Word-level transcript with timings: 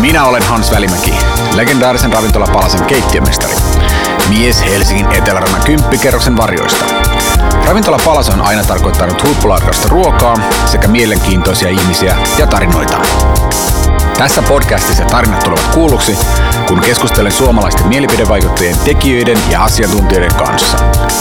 Minä 0.00 0.24
olen 0.24 0.42
Hans 0.42 0.70
Välimäki, 0.70 1.14
legendaarisen 1.54 2.12
ravintolapalasen 2.12 2.84
keittiömestari. 2.84 3.54
Mies 4.28 4.64
Helsingin 4.64 5.12
etelärannan 5.12 5.62
kymppikerroksen 5.64 6.36
varjoista. 6.36 6.84
Ravintola 7.66 7.98
Palas 8.04 8.28
on 8.28 8.40
aina 8.40 8.64
tarkoittanut 8.64 9.24
huippulaadukasta 9.24 9.88
ruokaa 9.88 10.36
sekä 10.66 10.88
mielenkiintoisia 10.88 11.68
ihmisiä 11.68 12.16
ja 12.38 12.46
tarinoita. 12.46 12.98
Tässä 14.18 14.42
podcastissa 14.42 15.04
tarinat 15.04 15.44
tulevat 15.44 15.74
kuulluksi, 15.74 16.18
kun 16.68 16.80
keskustelen 16.80 17.32
suomalaisten 17.32 17.88
mielipidevaikuttajien 17.88 18.78
tekijöiden 18.78 19.38
ja 19.50 19.64
asiantuntijoiden 19.64 20.34
kanssa. 20.34 20.78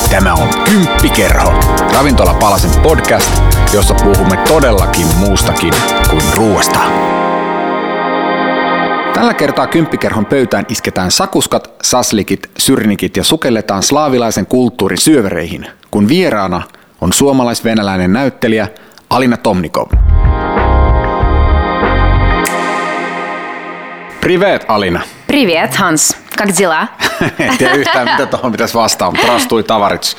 Tämä 0.09 0.33
on 0.33 0.49
Kymppikerho, 0.65 1.53
Ravintola 1.93 2.33
Palasen 2.33 2.81
podcast, 2.81 3.31
jossa 3.73 3.93
puhumme 3.93 4.37
todellakin 4.37 5.07
muustakin 5.17 5.73
kuin 6.09 6.23
ruoasta. 6.35 6.79
Tällä 9.18 9.34
kertaa 9.34 9.66
Kymppikerhon 9.66 10.26
pöytään 10.26 10.64
isketään 10.68 11.10
sakuskat, 11.10 11.70
saslikit, 11.82 12.50
syrnikit 12.58 13.16
ja 13.16 13.24
sukelletaan 13.24 13.82
slaavilaisen 13.82 14.46
kulttuurin 14.46 15.00
syövereihin, 15.00 15.66
kun 15.90 16.08
vieraana 16.08 16.62
on 17.00 17.12
suomalais-venäläinen 17.12 18.12
näyttelijä 18.12 18.68
Alina 19.10 19.36
Tomnikov. 19.36 19.88
Privet 24.20 24.64
Alina. 24.68 25.00
Привет, 25.26 25.74
Hans. 25.74 26.16
Как 26.36 26.50
дела? 26.58 26.88
en 27.38 27.58
tiedä 27.58 27.74
yhtään, 27.74 28.08
mitä 28.10 28.26
tuohon 28.26 28.52
pitäisi 28.52 28.74
vastaa, 28.74 29.10
mutta 29.10 29.26
rastui 29.26 29.62
tavarits. 29.62 30.16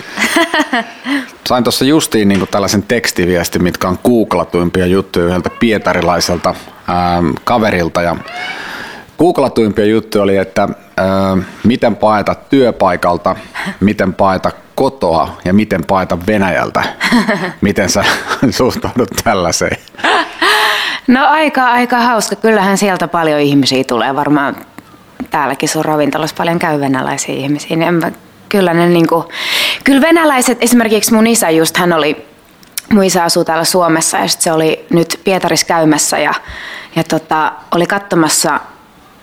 Sain 1.47 1.63
tuossa 1.63 1.85
justiin 1.85 2.27
niin 2.27 2.47
tällaisen 2.51 2.83
tekstiviesti, 2.83 3.59
mitkä 3.59 3.87
on 3.87 3.99
googlatuimpia 4.03 4.85
juttuja 4.85 5.25
yhdeltä 5.25 5.49
pietarilaiselta 5.59 6.55
ähm, 6.89 7.29
kaverilta. 7.43 8.01
Ja 8.01 8.15
googlatuimpia 9.20 9.84
juttuja 9.84 10.22
oli, 10.22 10.36
että 10.36 10.62
äh, 10.62 11.46
miten 11.64 11.96
paeta 11.96 12.34
työpaikalta, 12.34 13.36
miten 13.80 14.14
paeta 14.14 14.50
kotoa 14.74 15.38
ja 15.44 15.52
miten 15.52 15.84
paeta 15.84 16.18
Venäjältä. 16.26 16.82
Miten 17.60 17.88
sä 17.88 18.04
suhtaudut 18.50 19.08
tällaiseen? 19.24 19.76
No 21.06 21.26
aika, 21.26 21.64
aika 21.64 22.00
hauska. 22.00 22.36
Kyllähän 22.36 22.78
sieltä 22.78 23.08
paljon 23.08 23.40
ihmisiä 23.40 23.84
tulee. 23.84 24.16
Varmaan 24.16 24.56
täälläkin 25.30 25.68
sun 25.68 25.84
ravintolassa 25.84 26.36
paljon 26.36 26.58
käy 26.58 26.80
venäläisiä 26.80 27.34
ihmisiä. 27.34 27.76
Niin 27.76 27.94
mä, 27.94 28.12
kyllä 28.48 28.74
ne 28.74 28.88
niinku, 28.88 29.24
kyllä 29.84 30.00
venäläiset, 30.00 30.58
esimerkiksi 30.60 31.14
mun 31.14 31.26
isä 31.26 31.50
just, 31.50 31.76
hän 31.76 31.92
oli, 31.92 32.26
mun 32.92 33.04
isä 33.04 33.24
asuu 33.24 33.44
täällä 33.44 33.64
Suomessa 33.64 34.18
ja 34.18 34.28
sit 34.28 34.40
se 34.40 34.52
oli 34.52 34.86
nyt 34.90 35.20
Pietarissa 35.24 35.66
käymässä 35.66 36.18
ja, 36.18 36.34
ja 36.96 37.04
tota, 37.04 37.52
oli 37.74 37.86
katsomassa 37.86 38.60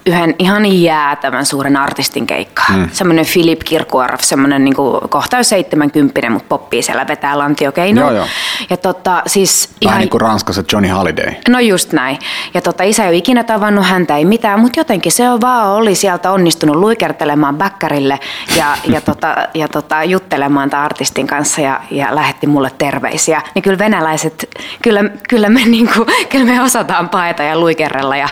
yhden 0.08 0.36
ihan 0.40 0.82
jäätävän 0.82 1.46
suuren 1.46 1.78
artistin 1.78 2.28
keikkaa. 2.28 2.66
Mm. 2.76 2.90
Semmoinen 2.92 3.26
Philip 3.34 3.60
Kirkuarf, 3.66 4.22
semmoinen 4.22 4.64
niin 4.64 4.76
kohtaus 5.10 5.50
70, 5.50 6.30
mutta 6.30 6.46
poppii 6.50 6.82
siellä 6.82 7.08
vetää 7.08 7.38
lantiokeinoa. 7.38 8.12
Joo, 8.12 8.16
joo. 8.16 8.28
Ja 8.70 8.78
tota, 8.78 9.22
siis 9.28 9.70
Vähän 9.70 9.80
ihan... 9.82 10.00
niin 10.00 10.10
kuin 10.10 10.22
Ranskassa 10.22 10.64
Johnny 10.74 10.90
Holiday. 10.90 11.34
No 11.50 11.60
just 11.60 11.94
näin. 11.94 12.18
Ja 12.54 12.62
tota, 12.62 12.84
isä 12.84 13.04
ei 13.04 13.10
ole 13.10 13.18
ikinä 13.18 13.44
tavannut 13.44 13.86
häntä, 13.86 14.18
ei 14.18 14.26
mitään, 14.26 14.60
mutta 14.60 14.80
jotenkin 14.80 15.12
se 15.12 15.30
on 15.30 15.42
vaan 15.42 15.68
oli 15.68 15.96
sieltä 15.96 16.32
onnistunut 16.32 16.76
luikertelemaan 16.76 17.58
bäkkärille 17.58 18.20
ja, 18.56 18.78
ja, 18.88 19.02
tota, 19.12 19.36
ja 19.54 19.68
tota, 19.68 20.04
juttelemaan 20.04 20.70
tämän 20.70 20.86
artistin 20.86 21.28
kanssa 21.28 21.62
ja, 21.62 21.82
ja 21.92 22.16
lähetti 22.16 22.48
mulle 22.48 22.72
terveisiä. 22.78 23.42
Niin 23.56 23.64
kyllä 23.64 23.78
venäläiset, 23.78 24.50
kyllä, 24.82 25.04
kyllä, 25.30 25.50
me, 25.50 25.66
niin 25.66 25.90
kuin, 25.94 26.08
kyllä 26.30 26.46
me 26.46 26.62
osataan 26.62 27.10
paeta 27.10 27.44
ja 27.44 27.60
luikerella. 27.60 28.18
Ja, 28.18 28.30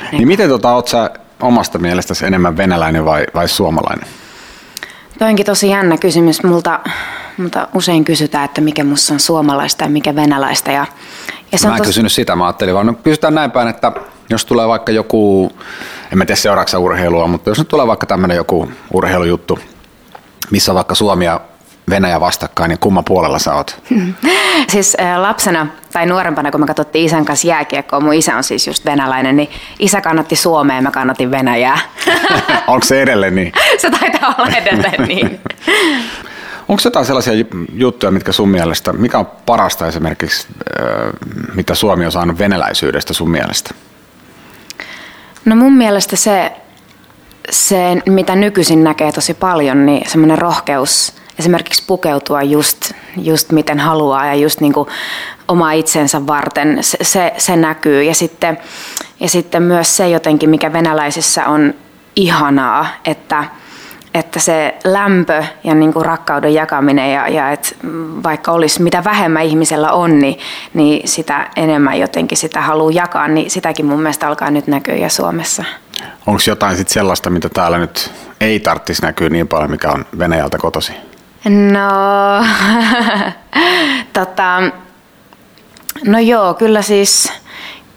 niin, 0.00 0.18
niin 0.18 0.28
miten 0.28 0.48
tota, 0.48 0.74
oot 0.74 0.88
sä 0.88 1.10
omasta 1.42 1.78
mielestäsi 1.78 2.26
enemmän 2.26 2.56
venäläinen 2.56 3.04
vai, 3.04 3.24
vai 3.34 3.48
suomalainen? 3.48 4.06
Toi 5.18 5.28
onkin 5.28 5.46
tosi 5.46 5.68
jännä 5.68 5.96
kysymys. 5.98 6.42
Multa, 6.42 6.80
multa 7.36 7.68
usein 7.74 8.04
kysytään, 8.04 8.44
että 8.44 8.60
mikä 8.60 8.84
musta 8.84 9.14
on 9.14 9.20
suomalaista 9.20 9.84
ja 9.84 9.90
mikä 9.90 10.16
venäläistä. 10.16 10.72
Ja, 10.72 10.86
ja 11.52 11.58
se 11.58 11.68
mä 11.68 11.74
en 11.74 11.78
tos... 11.78 11.86
kysynyt 11.86 12.12
sitä, 12.12 12.36
mä 12.36 12.46
ajattelin 12.46 12.74
vaan, 12.74 12.86
no 12.86 12.94
kysytään 12.94 13.34
näin 13.34 13.50
päin, 13.50 13.68
että 13.68 13.92
jos 14.30 14.44
tulee 14.44 14.68
vaikka 14.68 14.92
joku, 14.92 15.52
en 16.12 16.18
mä 16.18 16.24
tiedä 16.24 16.78
urheilua, 16.78 17.26
mutta 17.26 17.50
jos 17.50 17.58
nyt 17.58 17.68
tulee 17.68 17.86
vaikka 17.86 18.06
tämmöinen 18.06 18.36
joku 18.36 18.72
urheilujuttu, 18.92 19.58
missä 20.50 20.72
on 20.72 20.76
vaikka 20.76 20.94
Suomi 20.94 21.24
ja 21.24 21.40
Venäjä 21.92 22.20
vastakkain, 22.20 22.68
niin 22.68 22.78
kumman 22.78 23.04
puolella 23.04 23.38
sä 23.38 23.54
oot? 23.54 23.82
Siis 24.72 24.96
lapsena 25.16 25.66
tai 25.92 26.06
nuorempana, 26.06 26.50
kun 26.50 26.60
me 26.60 26.66
katsottiin 26.66 27.04
isän 27.04 27.24
kanssa 27.24 27.48
jääkiekkoa, 27.48 28.00
mun 28.00 28.14
isä 28.14 28.36
on 28.36 28.44
siis 28.44 28.66
just 28.66 28.84
venäläinen, 28.84 29.36
niin 29.36 29.50
isä 29.78 30.00
kannatti 30.00 30.36
Suomea 30.36 30.76
ja 30.76 30.82
mä 30.82 30.90
kannatin 30.90 31.30
Venäjää. 31.30 31.78
Onko 32.66 32.84
se 32.84 33.02
edelleen 33.02 33.34
niin? 33.34 33.52
se 33.82 33.90
taitaa 33.90 34.34
olla 34.38 34.56
edelleen 34.56 35.08
niin. 35.08 35.40
Onko 36.68 36.82
jotain 36.84 37.06
sellaisia 37.06 37.44
juttuja, 37.72 38.12
mitkä 38.12 38.32
sun 38.32 38.48
mielestä, 38.48 38.92
mikä 38.92 39.18
on 39.18 39.26
parasta 39.46 39.86
esimerkiksi, 39.86 40.48
mitä 41.54 41.74
Suomi 41.74 42.06
on 42.06 42.12
saanut 42.12 42.38
venäläisyydestä 42.38 43.12
sun 43.12 43.30
mielestä? 43.30 43.74
No 45.44 45.56
mun 45.56 45.72
mielestä 45.72 46.16
se, 46.16 46.52
se 47.50 47.76
mitä 48.06 48.36
nykyisin 48.36 48.84
näkee 48.84 49.12
tosi 49.12 49.34
paljon, 49.34 49.86
niin 49.86 50.10
semmoinen 50.10 50.38
rohkeus 50.38 51.21
esimerkiksi 51.38 51.84
pukeutua 51.86 52.42
just, 52.42 52.92
just 53.16 53.52
miten 53.52 53.78
haluaa 53.78 54.26
ja 54.26 54.34
just 54.34 54.60
niin 54.60 54.72
kuin 54.72 54.88
oma 55.48 55.72
itsensä 55.72 56.26
varten, 56.26 56.78
se, 56.80 56.98
se, 57.02 57.32
se 57.38 57.56
näkyy. 57.56 58.02
Ja 58.02 58.14
sitten, 58.14 58.58
ja 59.20 59.28
sitten 59.28 59.62
myös 59.62 59.96
se 59.96 60.08
jotenkin, 60.08 60.50
mikä 60.50 60.72
venäläisissä 60.72 61.46
on 61.46 61.74
ihanaa, 62.16 62.86
että, 63.04 63.44
että 64.14 64.40
se 64.40 64.74
lämpö 64.84 65.44
ja 65.64 65.74
niin 65.74 65.92
kuin 65.92 66.06
rakkauden 66.06 66.54
jakaminen 66.54 67.12
ja, 67.12 67.28
ja 67.28 67.50
et 67.50 67.76
vaikka 68.22 68.52
olisi 68.52 68.82
mitä 68.82 69.04
vähemmän 69.04 69.44
ihmisellä 69.44 69.92
on, 69.92 70.18
niin, 70.18 70.38
niin 70.74 71.08
sitä 71.08 71.50
enemmän 71.56 71.98
jotenkin 71.98 72.38
sitä 72.38 72.60
haluaa 72.60 72.92
jakaa, 72.92 73.28
niin 73.28 73.50
sitäkin 73.50 73.86
mun 73.86 74.00
mielestä 74.00 74.28
alkaa 74.28 74.50
nyt 74.50 74.66
näkyä 74.66 74.94
ja 74.94 75.08
Suomessa. 75.08 75.64
Onko 76.26 76.42
jotain 76.46 76.76
sit 76.76 76.88
sellaista, 76.88 77.30
mitä 77.30 77.48
täällä 77.48 77.78
nyt 77.78 78.10
ei 78.40 78.60
tarvitsisi 78.60 79.02
näkyä 79.02 79.28
niin 79.28 79.48
paljon, 79.48 79.70
mikä 79.70 79.90
on 79.90 80.04
Venäjältä 80.18 80.58
kotosi? 80.58 80.92
No, 81.44 81.88
tota, 84.12 84.62
no 86.06 86.18
joo, 86.18 86.54
kyllä 86.54 86.82
siis, 86.82 87.32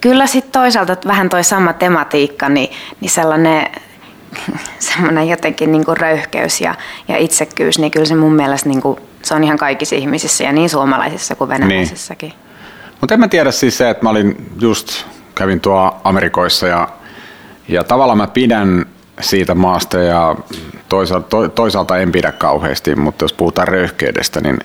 kyllä 0.01 0.27
sitten 0.27 0.51
toisaalta 0.51 0.97
vähän 1.07 1.29
toi 1.29 1.43
sama 1.43 1.73
tematiikka, 1.73 2.49
niin, 2.49 2.71
niin 3.01 3.09
sellainen, 3.09 3.67
sellainen 4.79 5.29
jotenkin 5.29 5.71
niin 5.71 5.85
kuin 5.85 5.97
röyhkeys 5.97 6.61
ja, 6.61 6.75
ja 7.07 7.17
itsekkyys, 7.17 7.79
niin 7.79 7.91
kyllä 7.91 8.05
se 8.05 8.15
mun 8.15 8.35
mielestä 8.35 8.69
niin 8.69 8.81
kuin, 8.81 8.99
se 9.23 9.33
on 9.33 9.43
ihan 9.43 9.57
kaikissa 9.57 9.95
ihmisissä 9.95 10.43
ja 10.43 10.51
niin 10.51 10.69
suomalaisissa 10.69 11.35
kuin 11.35 11.49
venäläisissäkin. 11.49 12.29
Niin. 12.29 12.39
Mutta 13.01 13.13
en 13.13 13.19
mä 13.19 13.27
tiedä 13.27 13.51
siis 13.51 13.77
se, 13.77 13.89
että 13.89 14.03
mä 14.03 14.09
olin 14.09 14.51
just, 14.61 15.05
kävin 15.35 15.61
tuo 15.61 16.01
Amerikoissa 16.03 16.67
ja, 16.67 16.89
ja 17.67 17.83
tavallaan 17.83 18.17
mä 18.17 18.27
pidän 18.27 18.85
siitä 19.21 19.55
maasta 19.55 19.99
ja 19.99 20.35
toisaalta, 20.89 21.27
to, 21.29 21.49
toisaalta 21.49 21.97
en 21.97 22.11
pidä 22.11 22.31
kauheasti, 22.31 22.95
mutta 22.95 23.23
jos 23.23 23.33
puhutaan 23.33 23.67
röyhkeydestä, 23.67 24.41
niin 24.41 24.59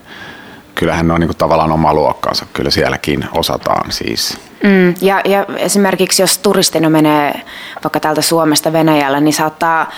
kyllähän 0.75 1.09
ne 1.09 1.15
on 1.15 1.21
niin 1.21 1.37
tavallaan 1.39 1.73
oma 1.73 1.95
luokkaansa. 1.95 2.47
Kyllä 2.53 2.71
sielläkin 2.71 3.25
osataan 3.35 3.93
siis. 3.93 4.39
Mm, 4.63 4.95
ja, 5.01 5.21
ja 5.25 5.47
esimerkiksi 5.57 6.23
jos 6.23 6.39
turistina 6.39 6.91
menee 6.91 7.41
vaikka 7.85 8.01
täältä 8.01 8.23
Suomesta 8.23 8.73
Venäjällä, 8.73 9.21
niin 9.21 9.35
saattaa 9.35 9.91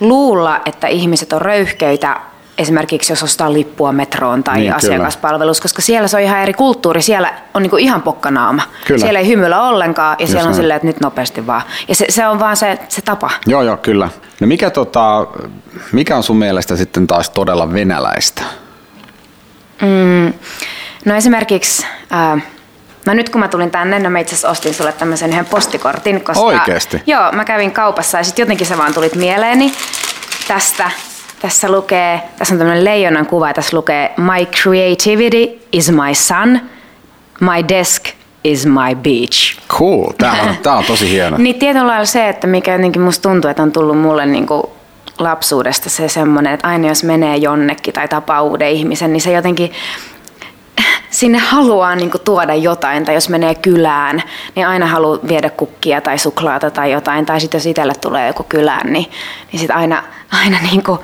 luulla, 0.00 0.60
että 0.66 0.86
ihmiset 0.86 1.32
on 1.32 1.42
röyhkeitä 1.42 2.20
esimerkiksi 2.58 3.12
jos 3.12 3.22
ostaa 3.22 3.52
lippua 3.52 3.92
metroon 3.92 4.44
tai 4.44 4.56
niin, 4.56 4.74
asiakaspalvelus, 4.74 5.60
koska 5.60 5.82
siellä 5.82 6.08
se 6.08 6.16
on 6.16 6.22
ihan 6.22 6.40
eri 6.40 6.52
kulttuuri. 6.52 7.02
Siellä 7.02 7.34
on 7.54 7.62
niinku 7.62 7.76
ihan 7.76 8.02
pokkanaama. 8.02 8.62
Kyllä. 8.86 9.00
Siellä 9.00 9.18
ei 9.18 9.26
hymyillä 9.26 9.62
ollenkaan 9.62 10.16
ja 10.18 10.22
Just 10.22 10.32
siellä 10.32 10.48
on 10.48 10.54
silleen, 10.54 10.76
että 10.76 10.86
nyt 10.86 11.00
nopeasti 11.00 11.46
vaan. 11.46 11.62
Ja 11.88 11.94
se, 11.94 12.06
se 12.08 12.26
on 12.26 12.38
vaan 12.38 12.56
se, 12.56 12.78
se 12.88 13.02
tapa. 13.02 13.30
Joo, 13.46 13.62
joo, 13.62 13.76
kyllä. 13.76 14.08
No 14.40 14.46
mikä, 14.46 14.70
tota, 14.70 15.26
mikä 15.92 16.16
on 16.16 16.22
sun 16.22 16.36
mielestä 16.36 16.76
sitten 16.76 17.06
taas 17.06 17.30
todella 17.30 17.72
venäläistä? 17.72 18.42
Mm, 19.82 20.32
no 21.04 21.14
esimerkiksi... 21.14 21.86
Äh, 22.12 22.42
No 23.06 23.14
nyt 23.14 23.28
kun 23.28 23.40
mä 23.40 23.48
tulin 23.48 23.70
tänne, 23.70 23.98
no 23.98 24.10
mä 24.10 24.18
itse 24.18 24.34
asiassa 24.34 24.48
ostin 24.48 24.74
sulle 24.74 24.92
tämmöisen 24.92 25.30
yhden 25.30 25.46
postikortin. 25.46 26.24
Koska, 26.24 26.44
Oikeesti? 26.44 27.02
Joo, 27.06 27.32
mä 27.32 27.44
kävin 27.44 27.72
kaupassa 27.72 28.18
ja 28.18 28.24
sitten 28.24 28.42
jotenkin 28.42 28.66
sä 28.66 28.78
vaan 28.78 28.94
tulit 28.94 29.14
mieleeni 29.14 29.72
tästä 30.48 30.90
tässä 31.44 31.72
lukee, 31.72 32.22
tässä 32.38 32.54
on 32.54 32.58
tämmöinen 32.58 32.84
leijonan 32.84 33.26
kuva, 33.26 33.48
ja 33.48 33.54
tässä 33.54 33.76
lukee 33.76 34.14
My 34.16 34.46
creativity 34.46 35.60
is 35.72 35.90
my 35.90 36.14
sun, 36.14 36.60
my 37.40 37.68
desk 37.68 38.04
is 38.44 38.66
my 38.66 38.94
beach. 39.02 39.58
Cool, 39.68 40.12
tämä 40.18 40.42
on, 40.42 40.56
tää 40.62 40.76
on 40.76 40.84
tosi 40.84 41.10
hieno. 41.10 41.36
niin 41.42 41.58
tietyllä 41.58 41.86
lailla 41.86 42.04
se, 42.04 42.28
että 42.28 42.46
mikä 42.46 42.72
jotenkin 42.72 43.02
musta 43.02 43.28
tuntuu, 43.28 43.50
että 43.50 43.62
on 43.62 43.72
tullut 43.72 43.98
mulle 43.98 44.26
niin 44.26 44.46
kuin 44.46 44.62
lapsuudesta 45.18 45.90
se 45.90 46.08
semmoinen, 46.08 46.54
että 46.54 46.68
aina 46.68 46.88
jos 46.88 47.04
menee 47.04 47.36
jonnekin 47.36 47.94
tai 47.94 48.08
tapaa 48.08 48.42
uuden 48.42 48.70
ihmisen, 48.70 49.12
niin 49.12 49.20
se 49.20 49.32
jotenkin 49.32 49.72
sinne 51.10 51.38
haluaa 51.38 51.96
niin 51.96 52.10
kuin, 52.10 52.22
tuoda 52.22 52.54
jotain, 52.54 53.04
tai 53.04 53.14
jos 53.14 53.28
menee 53.28 53.54
kylään, 53.54 54.22
niin 54.54 54.66
aina 54.66 54.86
haluaa 54.86 55.18
viedä 55.28 55.50
kukkia 55.50 56.00
tai 56.00 56.18
suklaata 56.18 56.70
tai 56.70 56.92
jotain, 56.92 57.26
tai 57.26 57.40
sitten 57.40 57.58
jos 57.58 57.66
itselle 57.66 57.94
tulee 58.00 58.26
joku 58.26 58.42
kylään, 58.42 58.92
niin, 58.92 59.10
niin 59.52 59.60
sitten 59.60 59.76
aina, 59.76 60.02
aina 60.34 60.58
niin 60.62 60.82
kuin, 60.82 60.98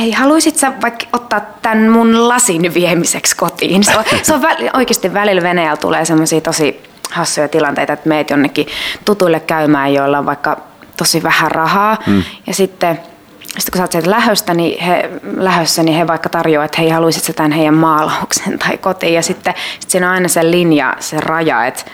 hei, 0.00 0.12
haluaisit 0.12 0.56
sä 0.56 0.72
vaikka 0.82 1.06
ottaa 1.12 1.40
tämän 1.62 1.88
mun 1.88 2.28
lasin 2.28 2.74
viemiseksi 2.74 3.36
kotiin? 3.36 3.84
Se 3.84 3.98
on, 3.98 4.04
se 4.22 4.34
on 4.34 4.42
väl, 4.42 4.70
oikeasti 4.72 5.14
välillä 5.14 5.42
Venäjällä 5.42 5.76
tulee 5.76 6.04
semmoisia 6.04 6.40
tosi 6.40 6.82
hassuja 7.10 7.48
tilanteita, 7.48 7.92
että 7.92 8.08
meet 8.08 8.30
jonnekin 8.30 8.66
tutuille 9.04 9.40
käymään, 9.40 9.94
joilla 9.94 10.18
on 10.18 10.26
vaikka 10.26 10.56
tosi 10.96 11.22
vähän 11.22 11.50
rahaa, 11.50 11.96
mm. 12.06 12.22
ja 12.46 12.54
sitten 12.54 13.00
sitten 13.48 13.72
kun 13.72 13.78
sä 13.78 13.82
oot 13.82 13.92
sieltä 13.92 14.10
lähöstä, 14.10 14.54
niin 14.54 14.80
he, 14.80 15.10
lähössä, 15.36 15.82
niin 15.82 15.96
he 15.96 16.06
vaikka 16.06 16.28
tarjoaa, 16.28 16.64
että 16.64 16.80
hei, 16.80 16.90
haluaisit 16.90 17.24
sä 17.24 17.32
tämän 17.32 17.52
heidän 17.52 17.74
maalauksen 17.74 18.58
tai 18.58 18.78
kotiin. 18.78 19.14
Ja 19.14 19.22
sitten 19.22 19.54
sit 19.80 19.90
siinä 19.90 20.08
on 20.08 20.14
aina 20.14 20.28
se 20.28 20.50
linja, 20.50 20.96
se 21.00 21.20
raja, 21.20 21.66
että 21.66 21.84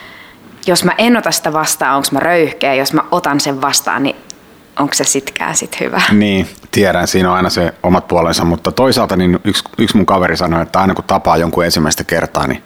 jos 0.66 0.84
mä 0.84 0.92
en 0.98 1.16
ota 1.16 1.30
sitä 1.30 1.52
vastaan, 1.52 1.96
onko 1.96 2.08
mä 2.12 2.20
röyhkeä. 2.20 2.74
Jos 2.74 2.92
mä 2.92 3.02
otan 3.10 3.40
sen 3.40 3.60
vastaan, 3.60 4.02
niin 4.02 4.16
onko 4.78 4.94
se 4.94 5.04
sitkää 5.04 5.54
sit 5.54 5.80
hyvä. 5.80 6.02
Niin, 6.12 6.48
tiedän, 6.70 7.08
siinä 7.08 7.30
on 7.30 7.36
aina 7.36 7.50
se 7.50 7.74
omat 7.82 8.08
puolensa, 8.08 8.44
mutta 8.44 8.72
toisaalta 8.72 9.16
niin 9.16 9.38
yksi, 9.44 9.64
yksi 9.78 9.96
mun 9.96 10.06
kaveri 10.06 10.36
sanoi, 10.36 10.62
että 10.62 10.80
aina 10.80 10.94
kun 10.94 11.04
tapaa 11.04 11.36
jonkun 11.36 11.64
ensimmäistä 11.64 12.04
kertaa, 12.04 12.46
niin 12.46 12.62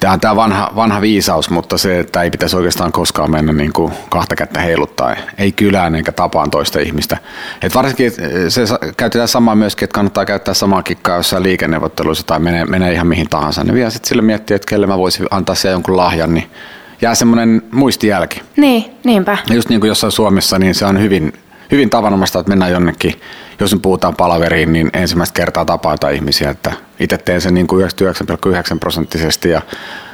Tämä 0.00 0.12
on 0.12 0.20
tämä 0.20 0.36
vanha, 0.36 0.70
vanha 0.76 1.00
viisaus, 1.00 1.50
mutta 1.50 1.78
se, 1.78 1.98
että 1.98 2.22
ei 2.22 2.30
pitäisi 2.30 2.56
oikeastaan 2.56 2.92
koskaan 2.92 3.30
mennä 3.30 3.52
niin 3.52 3.72
kuin 3.72 3.92
kahta 4.10 4.36
kättä 4.36 4.60
heiluttaa. 4.60 5.16
Ei 5.38 5.52
kylään 5.52 5.94
eikä 5.94 6.12
tapaan 6.12 6.50
toista 6.50 6.80
ihmistä. 6.80 7.16
Et 7.62 7.74
varsinkin 7.74 8.12
se 8.48 8.62
käytetään 8.96 9.28
samaa 9.28 9.54
myöskin, 9.54 9.86
että 9.86 9.94
kannattaa 9.94 10.24
käyttää 10.24 10.54
samaa 10.54 10.82
kikkaa 10.82 11.16
jossain 11.16 11.42
liikenneuvotteluissa 11.42 12.26
tai 12.26 12.38
menee, 12.38 12.64
menee 12.64 12.92
ihan 12.92 13.06
mihin 13.06 13.28
tahansa. 13.28 13.64
Ne 13.64 13.74
vielä 13.74 13.90
sitten 13.90 14.08
sille 14.08 14.22
miettiä, 14.22 14.56
että 14.56 14.68
kelle 14.68 14.86
mä 14.86 14.98
voisin 14.98 15.26
antaa 15.30 15.54
siellä 15.54 15.74
jonkun 15.74 15.96
lahjan, 15.96 16.34
niin 16.34 16.50
jää 17.00 17.14
semmoinen 17.14 17.62
muistijälki. 17.70 18.42
Niin, 18.56 18.84
niinpä. 19.04 19.38
Ja 19.48 19.54
just 19.54 19.68
niin 19.68 19.80
kuin 19.80 19.88
jossain 19.88 20.12
Suomessa, 20.12 20.58
niin 20.58 20.74
se 20.74 20.84
on 20.84 21.00
hyvin, 21.00 21.32
hyvin 21.70 21.90
tavanomaista, 21.90 22.38
että 22.38 22.50
mennään 22.50 22.72
jonnekin, 22.72 23.20
jos 23.60 23.72
nyt 23.72 23.82
puhutaan 23.82 24.16
palaveriin, 24.16 24.72
niin 24.72 24.90
ensimmäistä 24.92 25.36
kertaa 25.36 25.64
tapaa 25.64 25.96
ihmisiä, 26.14 26.50
että 26.50 26.72
itse 27.00 27.18
teen 27.18 27.40
sen 27.40 27.54
niin 27.54 27.66
kuin 27.66 27.86
99,9 27.86 28.78
prosenttisesti 28.80 29.50
ja 29.50 29.62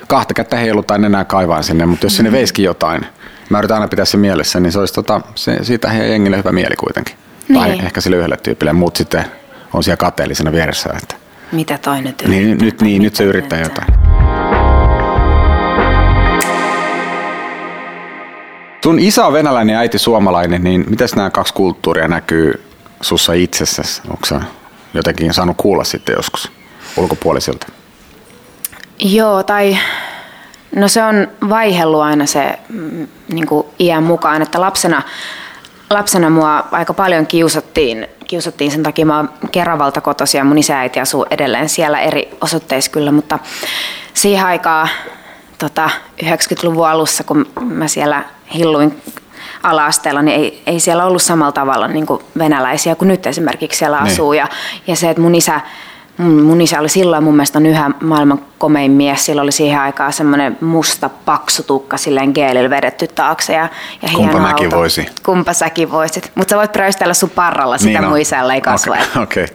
kahta 0.08 0.34
kättä 0.34 0.56
heilutaan 0.56 1.04
enää 1.04 1.24
kaivaan 1.24 1.64
sinne, 1.64 1.86
mutta 1.86 2.06
jos 2.06 2.16
sinne 2.16 2.30
mm-hmm. 2.30 2.38
veiskin 2.38 2.64
jotain, 2.64 3.06
mä 3.50 3.58
yritän 3.58 3.74
aina 3.74 3.88
pitää 3.88 4.04
se 4.04 4.16
mielessä, 4.16 4.60
niin 4.60 4.72
se 4.72 4.78
olisi 4.78 4.94
tota, 4.94 5.20
se, 5.34 5.58
siitä 5.62 5.88
heidän 5.88 6.10
jengille 6.10 6.36
hyvä 6.36 6.52
mieli 6.52 6.76
kuitenkin. 6.76 7.14
Niin. 7.48 7.60
Tai 7.60 7.70
ehkä 7.70 8.00
sille 8.00 8.16
yhdelle 8.16 8.36
tyypille, 8.36 8.72
muut 8.72 8.96
sitten 8.96 9.24
on 9.72 9.82
siellä 9.82 9.96
kateellisena 9.96 10.52
vieressä. 10.52 10.90
Että. 11.02 11.16
Mitä 11.52 11.78
toi 11.78 12.02
nyt 12.02 12.22
yrittää? 12.22 12.28
Niin, 12.28 12.58
nyt, 12.58 12.80
niin, 12.80 13.02
nyt 13.02 13.16
se 13.16 13.24
yrittää 13.24 13.60
jotain. 13.60 14.25
Sun 18.82 18.98
isä 18.98 19.26
on 19.26 19.32
venäläinen 19.32 19.72
ja 19.72 19.78
äiti 19.78 19.98
suomalainen, 19.98 20.64
niin 20.64 20.84
miten 20.88 21.08
nämä 21.16 21.30
kaksi 21.30 21.54
kulttuuria 21.54 22.08
näkyy 22.08 22.64
sussa 23.00 23.32
itsessäsi? 23.32 24.02
Onko 24.10 24.46
jotenkin 24.94 25.34
saanut 25.34 25.56
kuulla 25.56 25.84
sitten 25.84 26.14
joskus 26.16 26.52
ulkopuolisilta? 26.96 27.66
Joo, 28.98 29.42
tai 29.42 29.78
no 30.76 30.88
se 30.88 31.02
on 31.02 31.28
vaihellut 31.48 32.00
aina 32.00 32.26
se 32.26 32.58
mm, 32.68 33.08
niin 33.32 33.46
kuin 33.46 33.66
iän 33.80 34.02
mukaan, 34.02 34.42
että 34.42 34.60
lapsena, 34.60 35.02
lapsena 35.90 36.30
mua 36.30 36.64
aika 36.70 36.94
paljon 36.94 37.26
kiusattiin, 37.26 38.06
kiusattiin 38.26 38.70
sen 38.70 38.82
takia 38.82 39.06
mä 39.06 39.16
oon 39.16 39.30
Keravalta 39.52 40.00
kotoisin 40.00 40.38
ja 40.38 40.44
mun 40.44 40.58
isä 40.58 40.80
äiti 40.80 41.00
asuu 41.00 41.26
edelleen 41.30 41.68
siellä 41.68 42.00
eri 42.00 42.36
osoitteissa 42.40 42.90
kyllä, 42.90 43.12
mutta 43.12 43.38
siihen 44.14 44.46
aikaan 44.46 44.88
tota, 45.58 45.90
90-luvun 46.24 46.88
alussa, 46.88 47.24
kun 47.24 47.46
mä 47.60 47.88
siellä 47.88 48.24
hilluin 48.54 49.02
ala-asteella, 49.62 50.22
niin 50.22 50.40
ei, 50.40 50.62
ei 50.66 50.80
siellä 50.80 51.04
ollut 51.04 51.22
samalla 51.22 51.52
tavalla 51.52 51.88
niin 51.88 52.06
kuin 52.06 52.22
venäläisiä 52.38 52.94
kuin 52.94 53.08
nyt 53.08 53.26
esimerkiksi 53.26 53.78
siellä 53.78 54.02
niin. 54.02 54.12
asuu. 54.12 54.32
Ja, 54.32 54.48
ja 54.86 54.96
se, 54.96 55.10
että 55.10 55.22
mun 55.22 55.34
isä, 55.34 55.60
mun 56.18 56.60
isä 56.60 56.80
oli 56.80 56.88
silloin 56.88 57.24
mun 57.24 57.34
mielestä 57.36 57.58
on 57.58 57.66
yhä 57.66 57.90
maailman 58.00 58.40
komein 58.58 58.90
mies. 58.90 59.26
Sillä 59.26 59.42
oli 59.42 59.52
siihen 59.52 59.80
aikaan 59.80 60.12
semmoinen 60.12 60.58
musta 60.60 61.08
paksu 61.08 61.62
tukka 61.62 61.96
silleen 61.96 62.30
geelillä 62.34 62.70
vedetty 62.70 63.06
taakse. 63.06 63.52
Ja, 63.52 63.68
ja 64.02 64.08
Kumpa 64.14 64.38
mäkin 64.38 64.66
auto. 64.66 64.76
voisi. 64.76 65.06
Kumpa 65.22 65.52
säkin 65.52 65.90
voisit. 65.90 66.32
Mutta 66.34 66.50
sä 66.50 66.56
voit 66.56 66.72
pröystellä 66.72 67.14
sun 67.14 67.30
parralla, 67.30 67.78
sitä 67.78 68.00
niin 68.00 68.08
mun 68.08 68.18
isällä 68.18 68.54
ei 68.54 68.60
kasva. 68.60 68.94
Okay. 68.94 69.22
okay. 69.22 69.46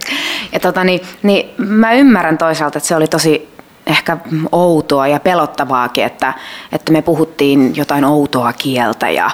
Ja 0.52 0.60
tota, 0.60 0.84
niin, 0.84 1.00
niin 1.22 1.50
mä 1.56 1.92
ymmärrän 1.92 2.38
toisaalta, 2.38 2.78
että 2.78 2.88
se 2.88 2.96
oli 2.96 3.06
tosi 3.06 3.51
ehkä 3.86 4.16
outoa 4.52 5.06
ja 5.06 5.20
pelottavaakin, 5.20 6.04
että, 6.04 6.34
että 6.72 6.92
me 6.92 7.02
puhuttiin 7.02 7.76
jotain 7.76 8.04
outoa 8.04 8.52
kieltä 8.52 9.10
ja, 9.10 9.30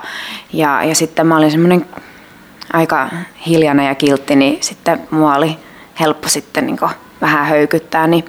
ja, 0.53 0.85
ja 0.85 0.95
sitten 0.95 1.27
mä 1.27 1.37
olin 1.37 1.51
semmoinen 1.51 1.87
aika 2.73 3.09
hiljainen 3.47 3.87
ja 3.87 3.95
kiltti, 3.95 4.37
niin 4.37 4.59
sitten 4.61 5.01
mua 5.11 5.35
oli 5.35 5.59
helppo 6.01 6.29
sitten 6.29 6.67
niin 6.67 6.79
vähän 7.21 7.47
höykyttää. 7.47 8.07
Niin 8.07 8.25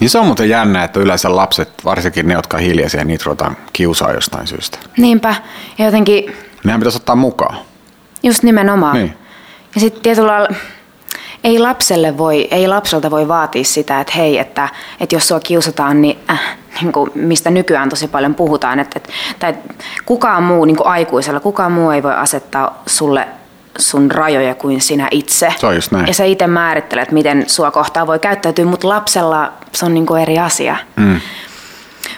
niin 0.00 0.10
se 0.10 0.18
on 0.18 0.26
muuten 0.26 0.48
jännä, 0.48 0.84
että 0.84 1.00
yleensä 1.00 1.36
lapset, 1.36 1.68
varsinkin 1.84 2.28
ne, 2.28 2.34
jotka 2.34 2.56
on 2.56 2.62
hiljaisia, 2.62 3.04
niitä 3.04 3.24
ruvetaan 3.26 3.56
kiusaa 3.72 4.12
jostain 4.12 4.46
syystä. 4.46 4.78
Niinpä. 4.96 5.34
Ja 5.78 5.84
jotenkin... 5.84 6.36
Nehän 6.64 6.80
pitäisi 6.80 6.96
ottaa 6.96 7.16
mukaan. 7.16 7.58
Just 8.22 8.42
nimenomaan. 8.42 8.96
Niin. 8.96 9.16
Ja 9.74 9.80
sitten 9.80 10.02
tietyllä 10.02 10.32
lailla 10.32 10.48
ei 11.44 11.58
lapselle 11.58 12.18
voi, 12.18 12.48
ei 12.50 12.68
lapselta 12.68 13.10
voi 13.10 13.28
vaatia 13.28 13.64
sitä, 13.64 14.00
että 14.00 14.12
hei, 14.16 14.38
että, 14.38 14.68
että 15.00 15.16
jos 15.16 15.28
sua 15.28 15.40
kiusataan, 15.40 16.02
niin, 16.02 16.18
äh, 16.30 16.40
niin 16.80 16.92
kuin, 16.92 17.10
mistä 17.14 17.50
nykyään 17.50 17.88
tosi 17.88 18.08
paljon 18.08 18.34
puhutaan, 18.34 18.78
että, 18.80 18.96
että 18.96 19.12
tai 19.38 19.54
kukaan 20.04 20.42
muu 20.42 20.64
niin 20.64 20.76
kuin 20.76 20.86
aikuisella, 20.86 21.40
kukaan 21.40 21.72
muu 21.72 21.90
ei 21.90 22.02
voi 22.02 22.14
asettaa 22.14 22.82
sulle 22.86 23.28
sun 23.78 24.10
rajoja 24.10 24.54
kuin 24.54 24.80
sinä 24.80 25.08
itse. 25.10 25.54
Se 25.56 25.66
on 25.66 25.74
just 25.74 25.92
näin. 25.92 26.06
Ja 26.06 26.14
sä 26.14 26.24
itse 26.24 26.46
määrittelet, 26.46 27.12
miten 27.12 27.44
sua 27.46 27.70
kohtaa 27.70 28.06
voi 28.06 28.18
käyttäytyä, 28.18 28.64
mutta 28.64 28.88
lapsella 28.88 29.52
se 29.72 29.86
on 29.86 29.94
niin 29.94 30.06
kuin 30.06 30.22
eri 30.22 30.38
asia. 30.38 30.76
Mm. 30.96 31.20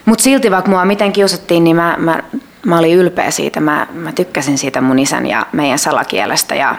Mutta 0.04 0.22
silti 0.22 0.50
vaikka 0.50 0.70
mua 0.70 0.84
miten 0.84 1.12
kiusattiin, 1.12 1.64
niin 1.64 1.76
mä, 1.76 1.96
mä, 1.98 2.22
mä 2.66 2.78
olin 2.78 2.96
ylpeä 2.96 3.30
siitä. 3.30 3.60
Mä, 3.60 3.86
mä 3.92 4.12
tykkäsin 4.12 4.58
siitä 4.58 4.80
mun 4.80 4.98
isän 4.98 5.26
ja 5.26 5.46
meidän 5.52 5.78
salakielestä 5.78 6.54
ja 6.54 6.76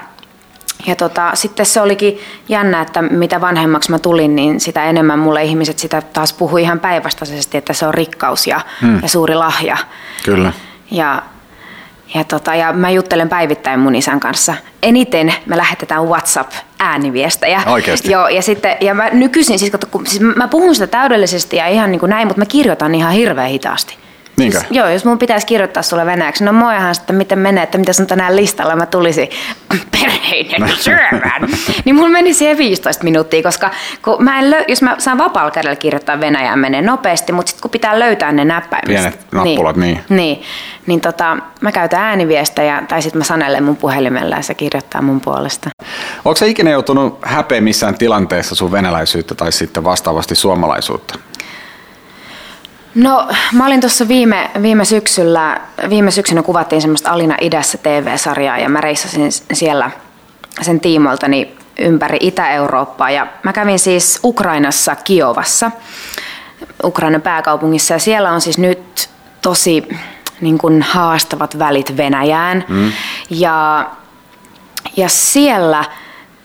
ja 0.88 0.95
tota, 0.95 1.31
sitten 1.34 1.66
se 1.66 1.81
olikin 1.81 2.19
jännä, 2.50 2.81
että 2.81 3.01
mitä 3.01 3.42
vanhemmaksi 3.42 3.92
mä 3.92 4.00
tulin, 4.00 4.36
niin 4.36 4.60
sitä 4.60 4.86
enemmän 4.86 5.19
mulle 5.19 5.44
ihmiset 5.44 5.80
sitä 5.80 6.01
taas 6.01 6.34
puhui 6.34 6.62
ihan 6.62 6.80
päinvastaisesti, 6.80 7.57
että 7.57 7.74
se 7.74 7.86
on 7.86 7.94
rikkaus 7.94 8.48
ja, 8.48 8.62
hmm. 8.81 9.00
ja 9.01 9.10
suuri 9.10 9.36
lahja. 9.36 9.78
Kyllä. 10.26 10.54
Ja, 10.92 11.23
ja, 12.16 12.23
tota, 12.23 12.56
ja 12.56 12.73
mä 12.73 12.90
juttelen 12.90 13.30
päivittäin 13.30 13.80
mun 13.80 13.95
isän 13.95 14.19
kanssa. 14.19 14.56
Eniten 14.83 15.33
me 15.45 15.57
lähetetään 15.57 16.06
WhatsApp-ääniviestejä. 16.06 17.61
Oikeasti? 17.66 18.11
Joo, 18.11 18.28
ja, 18.28 18.42
sitten, 18.42 18.78
ja 18.81 18.94
mä 18.94 19.09
nykyisin, 19.09 19.59
siis, 19.59 19.71
kun, 19.92 20.07
siis 20.07 20.21
mä 20.35 20.47
puhun 20.47 20.76
sitä 20.76 20.88
täydellisesti 20.88 21.56
ja 21.56 21.68
ihan 21.68 21.92
niin 21.92 22.00
kuin 22.00 22.09
näin, 22.09 22.28
mutta 22.28 22.42
mä 22.42 22.45
kirjoitan 22.45 22.95
ihan 22.95 23.14
hirveän 23.14 23.50
hitaasti. 23.50 23.97
Niinkö? 24.37 24.59
Siis, 24.59 24.71
joo, 24.71 24.89
jos 24.89 25.06
mun 25.06 25.17
pitäisi 25.17 25.47
kirjoittaa 25.47 25.83
sulle 25.83 26.06
venäjäksi, 26.06 26.44
no 26.44 26.53
moihan 26.53 26.95
sitten 26.95 27.15
miten 27.15 27.39
menee, 27.39 27.63
että 27.63 27.77
mitä 27.77 27.94
sun 27.94 28.07
tänään 28.07 28.35
listalla 28.35 28.75
mä 28.75 28.85
tulisin 28.85 29.29
perheinen 29.91 30.69
syömään. 30.79 31.41
niin 31.85 31.95
mun 31.95 32.11
meni 32.11 32.33
siihen 32.33 32.57
15 32.57 33.03
minuuttia, 33.03 33.44
koska 33.44 33.71
kun 34.03 34.23
mä 34.23 34.39
en 34.39 34.53
lö- 34.53 34.65
jos 34.67 34.81
mä 34.81 34.95
saan 34.97 35.17
vapaalla 35.17 35.51
kädellä 35.51 35.75
kirjoittaa 35.75 36.19
venäjää, 36.19 36.56
menee 36.56 36.81
nopeasti, 36.81 37.31
mutta 37.31 37.49
sitten 37.49 37.61
kun 37.61 37.71
pitää 37.71 37.99
löytää 37.99 38.31
ne 38.31 38.45
näppäimistä. 38.45 39.09
Pienet 39.09 39.27
nappulat, 39.31 39.75
niin. 39.75 39.99
Niin, 40.09 40.17
niin, 40.17 40.41
niin 40.87 41.01
tota, 41.01 41.37
mä 41.61 41.71
käytän 41.71 42.01
ääniviestä 42.01 42.83
tai 42.87 43.01
sitten 43.01 43.19
mä 43.19 43.23
sanellen 43.23 43.63
mun 43.63 43.75
puhelimella 43.75 44.35
ja 44.35 44.41
se 44.41 44.53
kirjoittaa 44.53 45.01
mun 45.01 45.21
puolesta. 45.21 45.69
Onko 46.25 46.35
se 46.35 46.47
ikinä 46.47 46.69
joutunut 46.71 47.19
häpeä 47.21 47.61
missään 47.61 47.95
tilanteessa 47.97 48.56
sun 48.56 48.71
venäläisyyttä 48.71 49.35
tai 49.35 49.51
sitten 49.51 49.83
vastaavasti 49.83 50.35
suomalaisuutta? 50.35 51.19
No 52.97 53.27
mä 53.54 53.66
olin 53.66 53.81
tuossa 53.81 54.07
viime, 54.07 54.51
viime 54.61 54.85
syksyllä, 54.85 55.61
viime 55.89 56.11
syksynä 56.11 56.44
kuvattiin 56.44 56.81
semmoista 56.81 57.11
Alina 57.11 57.35
idässä 57.42 57.77
TV-sarjaa 57.77 58.57
ja 58.57 58.69
mä 58.69 58.81
reissasin 58.81 59.31
siellä 59.54 59.92
sen 60.61 60.80
tiimoiltani 60.80 61.56
ympäri 61.80 62.18
Itä-Eurooppaa. 62.21 63.09
Ja 63.09 63.27
mä 63.44 63.54
kävin 63.54 63.80
siis 63.80 64.19
Ukrainassa 64.23 64.95
Kiovassa, 64.95 65.71
Ukrainan 66.83 67.21
pääkaupungissa. 67.21 67.94
Ja 67.94 67.99
siellä 67.99 68.31
on 68.31 68.42
siis 68.42 68.57
nyt 68.57 69.09
tosi 69.42 69.87
niin 70.42 70.57
kuin 70.57 70.81
haastavat 70.81 71.59
välit 71.59 71.97
Venäjään. 71.97 72.66
Mm. 72.68 72.92
ja, 73.30 73.89
ja 74.95 75.09
siellä– 75.09 75.85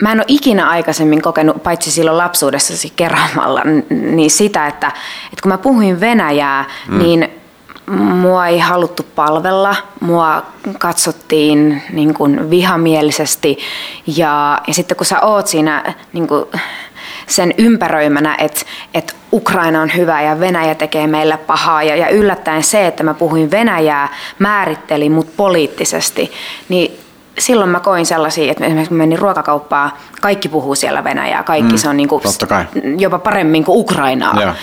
mä 0.02 0.12
en 0.12 0.18
ole 0.18 0.24
ikinä 0.28 0.68
aikaisemmin 0.68 1.22
kokenut, 1.22 1.62
paitsi 1.62 1.90
silloin 1.90 2.18
lapsuudessasi 2.18 2.92
kerraamalla, 2.96 3.62
niin 3.90 4.30
sitä, 4.30 4.66
että, 4.66 4.86
että 5.24 5.42
kun 5.42 5.48
mä 5.48 5.58
puhuin 5.58 6.00
Venäjää, 6.00 6.64
mm. 6.88 6.98
niin 6.98 7.28
mua 7.96 8.46
ei 8.46 8.58
haluttu 8.58 9.06
palvella, 9.14 9.76
mua 10.00 10.42
katsottiin 10.78 11.82
niin 11.92 12.14
kuin 12.14 12.50
vihamielisesti 12.50 13.58
ja, 14.06 14.60
ja 14.66 14.74
sitten 14.74 14.96
kun 14.96 15.06
sä 15.06 15.20
oot 15.20 15.46
siinä 15.46 15.94
niin 16.12 16.28
kuin, 16.28 16.44
sen 17.26 17.54
ympäröimänä, 17.58 18.36
että, 18.38 18.60
että 18.94 19.12
Ukraina 19.32 19.82
on 19.82 19.90
hyvä 19.96 20.22
ja 20.22 20.40
Venäjä 20.40 20.74
tekee 20.74 21.06
meille 21.06 21.36
pahaa. 21.36 21.82
Ja, 21.82 21.96
ja 21.96 22.08
yllättäen 22.08 22.62
se, 22.62 22.86
että 22.86 23.02
mä 23.02 23.14
puhuin 23.14 23.50
Venäjää, 23.50 24.08
määritteli 24.38 25.08
mut 25.08 25.36
poliittisesti, 25.36 26.32
niin 26.68 26.98
silloin 27.38 27.70
mä 27.70 27.80
koin 27.80 28.06
sellaisia, 28.06 28.50
että 28.50 28.64
esimerkiksi 28.64 28.88
kun 28.88 28.98
menin 28.98 29.18
ruokakauppaan, 29.18 29.92
kaikki 30.20 30.48
puhuu 30.48 30.74
siellä 30.74 31.04
Venäjää, 31.04 31.42
kaikki 31.42 31.72
mm, 31.72 31.78
se 31.78 31.88
on 31.88 31.96
niin 31.96 32.08
kuin 32.08 32.22
jopa 32.98 33.18
paremmin 33.18 33.64
kuin 33.64 33.78
Ukrainaa. 33.78 34.54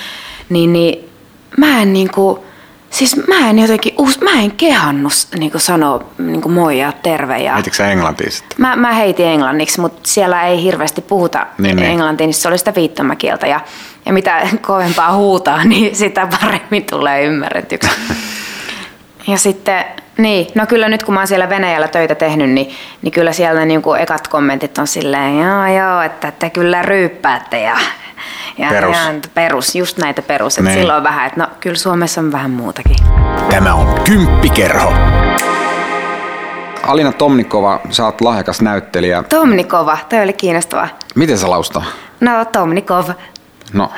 Niin, 0.49 0.73
niin 0.73 1.09
mä 1.57 1.81
en 1.81 1.93
niin 1.93 2.11
kuin, 2.11 2.39
Siis 2.89 3.27
mä 3.27 3.49
en 3.49 3.59
jotenkin, 3.59 3.93
mä 4.21 4.41
en 4.41 4.51
kehannut 4.51 5.13
niin 5.39 5.51
sanoa 5.57 6.03
niin 6.17 6.51
moi 6.51 6.79
ja 6.79 6.91
terve. 6.91 7.37
Ja 7.37 7.53
Heititkö 7.53 7.77
sä 7.77 7.91
englantia 7.91 8.31
sitten? 8.31 8.61
Mä, 8.61 8.75
mä 8.75 8.93
heitin 8.93 9.25
englanniksi, 9.25 9.81
mutta 9.81 9.99
siellä 10.03 10.47
ei 10.47 10.63
hirveästi 10.63 11.01
puhuta 11.01 11.47
niin, 11.57 11.75
niin. 11.75 11.89
englantia, 11.89 12.27
niin 12.27 12.33
se 12.33 12.47
oli 12.47 12.57
sitä 12.57 12.75
viittomakieltä. 12.75 13.47
Ja, 13.47 13.61
ja 14.05 14.13
mitä 14.13 14.47
kovempaa 14.67 15.15
huutaa, 15.15 15.63
niin 15.63 15.95
sitä 15.95 16.27
paremmin 16.41 16.85
tulee 16.85 17.23
ymmärretyksi. 17.23 17.89
ja 19.27 19.37
sitten, 19.37 19.85
niin, 20.19 20.47
no 20.55 20.65
kyllä 20.65 20.89
nyt 20.89 21.03
kun 21.03 21.13
mä 21.13 21.19
oon 21.19 21.27
siellä 21.27 21.49
Venäjällä 21.49 21.87
töitä 21.87 22.15
tehnyt, 22.15 22.49
niin, 22.49 22.71
niin 23.01 23.11
kyllä 23.11 23.31
siellä 23.33 23.65
niin 23.65 23.81
kuin 23.81 24.01
ekat 24.01 24.27
kommentit 24.27 24.77
on 24.77 24.87
silleen, 24.87 25.39
joo 25.39 25.67
joo, 25.67 26.01
että 26.01 26.31
te 26.31 26.49
kyllä 26.49 26.81
ryyppäätte 26.81 27.61
ja 27.61 27.77
ja, 28.57 28.69
perus. 28.69 28.97
Ja, 28.97 29.29
perus, 29.33 29.75
just 29.75 29.97
näitä 29.97 30.21
perus. 30.21 30.57
Että 30.57 30.69
niin. 30.69 30.79
silloin 30.79 31.03
vähän, 31.03 31.27
että 31.27 31.39
no 31.39 31.47
kyllä 31.59 31.75
Suomessa 31.75 32.21
on 32.21 32.31
vähän 32.31 32.51
muutakin. 32.51 32.95
Tämä 33.49 33.73
on 33.73 33.99
Kymppikerho. 34.03 34.93
Alina 36.83 37.11
Tomnikova, 37.11 37.79
sä 37.89 38.05
oot 38.05 38.21
lahjakas 38.21 38.61
näyttelijä. 38.61 39.23
Tomnikova, 39.23 39.97
toi 40.09 40.23
oli 40.23 40.33
kiinnostava. 40.33 40.87
Miten 41.15 41.37
sä 41.37 41.49
laustaa? 41.49 41.83
No, 42.19 42.45
Tomnikov. 42.45 43.09
No, 43.73 43.91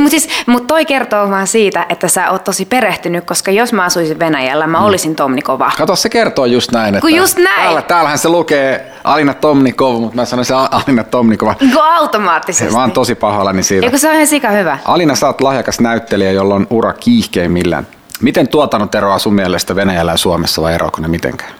mutta 0.00 0.10
siis, 0.10 0.28
mut 0.46 0.66
toi 0.66 0.86
kertoo 0.86 1.30
vaan 1.30 1.46
siitä, 1.46 1.86
että 1.88 2.08
sä 2.08 2.30
oot 2.30 2.44
tosi 2.44 2.64
perehtynyt, 2.64 3.24
koska 3.24 3.50
jos 3.50 3.72
mä 3.72 3.84
asuisin 3.84 4.18
Venäjällä, 4.18 4.66
mä 4.66 4.78
mm. 4.78 4.84
olisin 4.84 5.16
Tomnikova. 5.16 5.70
Kato, 5.78 5.96
se 5.96 6.08
kertoo 6.08 6.44
just 6.44 6.72
näin. 6.72 6.94
Että 6.94 7.00
Kun 7.00 7.14
just 7.14 7.38
näin. 7.38 7.62
Täällä, 7.62 7.82
täällähän 7.82 8.18
se 8.18 8.28
lukee 8.28 8.92
Alina 9.04 9.34
Tomnikova, 9.34 9.98
mutta 9.98 10.16
mä 10.16 10.24
sanoisin 10.24 10.56
Alina 10.56 11.04
Tomnikova. 11.04 11.54
Niin 11.60 11.72
kuin 11.72 11.84
automaattisesti. 11.84 12.74
Mä 12.74 12.80
oon 12.80 12.92
tosi 12.92 13.14
pahoillani 13.14 13.62
siitä. 13.62 13.86
Eikö 13.86 13.98
se 13.98 14.08
on 14.08 14.14
ihan 14.14 14.26
sika 14.26 14.50
hyvä? 14.50 14.78
Alina, 14.84 15.14
sä 15.14 15.26
oot 15.26 15.40
lahjakas 15.40 15.80
näyttelijä, 15.80 16.32
jolla 16.32 16.54
on 16.54 16.66
ura 16.70 16.92
kiihkeimmillään. 16.92 17.86
Miten 18.20 18.48
tuotannot 18.48 18.94
eroaa 18.94 19.18
sun 19.18 19.34
mielestä 19.34 19.76
Venäjällä 19.76 20.12
ja 20.12 20.16
Suomessa 20.16 20.62
vai 20.62 20.74
eroako 20.74 21.00
ne 21.00 21.08
mitenkään? 21.08 21.52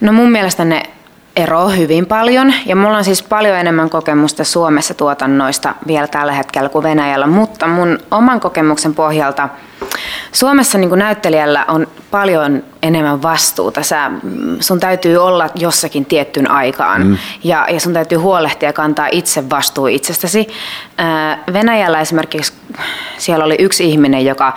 No 0.00 0.12
mun 0.12 0.30
mielestä 0.30 0.64
ne 0.64 0.82
eroa 1.36 1.68
hyvin 1.68 2.06
paljon 2.06 2.54
ja 2.66 2.76
mulla 2.76 2.98
on 2.98 3.04
siis 3.04 3.22
paljon 3.22 3.56
enemmän 3.56 3.90
kokemusta 3.90 4.44
Suomessa 4.44 4.94
tuotannoista 4.94 5.74
vielä 5.86 6.06
tällä 6.06 6.32
hetkellä 6.32 6.68
kuin 6.68 6.82
Venäjällä, 6.82 7.26
mutta 7.26 7.66
mun 7.66 7.98
oman 8.10 8.40
kokemuksen 8.40 8.94
pohjalta 8.94 9.48
Suomessa 10.32 10.78
niin 10.78 10.98
näyttelijällä 10.98 11.64
on 11.68 11.86
paljon 12.10 12.62
enemmän 12.82 13.22
vastuuta. 13.22 13.82
Sä, 13.82 14.10
sun 14.60 14.80
täytyy 14.80 15.16
olla 15.16 15.48
jossakin 15.54 16.04
tiettyyn 16.04 16.50
aikaan 16.50 17.06
mm. 17.06 17.18
ja, 17.44 17.66
ja 17.70 17.80
sun 17.80 17.92
täytyy 17.92 18.18
huolehtia 18.18 18.68
ja 18.68 18.72
kantaa 18.72 19.08
itse 19.12 19.50
vastuu 19.50 19.86
itsestäsi. 19.86 20.48
Venäjällä 21.52 22.00
esimerkiksi 22.00 22.52
siellä 23.18 23.44
oli 23.44 23.56
yksi 23.58 23.84
ihminen, 23.84 24.24
joka 24.24 24.52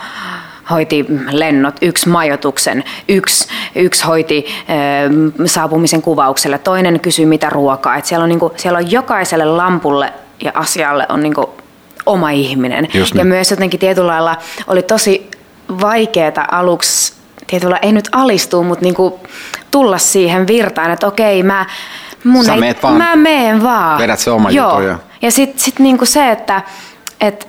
hoiti 0.70 1.06
lennot, 1.30 1.76
yksi 1.82 2.08
majoituksen, 2.08 2.84
yksi, 3.08 3.48
yksi 3.74 4.04
hoiti 4.04 4.46
ö, 4.46 5.46
saapumisen 5.48 6.02
kuvaukselle, 6.02 6.58
toinen 6.58 7.00
kysyi 7.00 7.26
mitä 7.26 7.50
ruokaa. 7.50 7.96
Et 7.96 8.04
siellä, 8.04 8.22
on 8.22 8.28
niinku, 8.28 8.52
siellä 8.56 8.78
on 8.78 8.90
jokaiselle 8.90 9.44
lampulle 9.44 10.12
ja 10.44 10.52
asialle 10.54 11.06
on 11.08 11.20
niinku 11.20 11.50
oma 12.06 12.30
ihminen. 12.30 12.88
Just 12.94 13.14
niin. 13.14 13.18
Ja 13.18 13.24
myös 13.24 13.50
jotenkin 13.50 13.80
tietyllä 13.80 14.06
lailla 14.06 14.36
oli 14.66 14.82
tosi 14.82 15.30
vaikeaa 15.80 16.46
aluksi, 16.50 17.12
tietyllä 17.46 17.78
ei 17.82 17.92
nyt 17.92 18.08
alistua, 18.12 18.62
mutta 18.62 18.84
niinku 18.84 19.20
tulla 19.70 19.98
siihen 19.98 20.46
virtaan, 20.46 20.90
että 20.90 21.06
okei, 21.06 21.42
mä, 21.42 21.66
mun 22.24 22.44
Sä 22.44 22.54
ei, 22.54 22.74
vaan, 22.82 22.96
mä 22.96 23.16
meen 23.16 23.62
vaan. 23.62 23.98
Vedät 23.98 24.18
se 24.18 24.30
oma 24.30 24.50
Joo. 24.50 24.70
juttu. 24.70 24.82
Ja, 24.82 24.98
ja 25.22 25.30
sitten 25.30 25.60
sit 25.60 25.78
niinku 25.78 26.06
se, 26.06 26.30
että 26.30 26.62
et, 27.20 27.48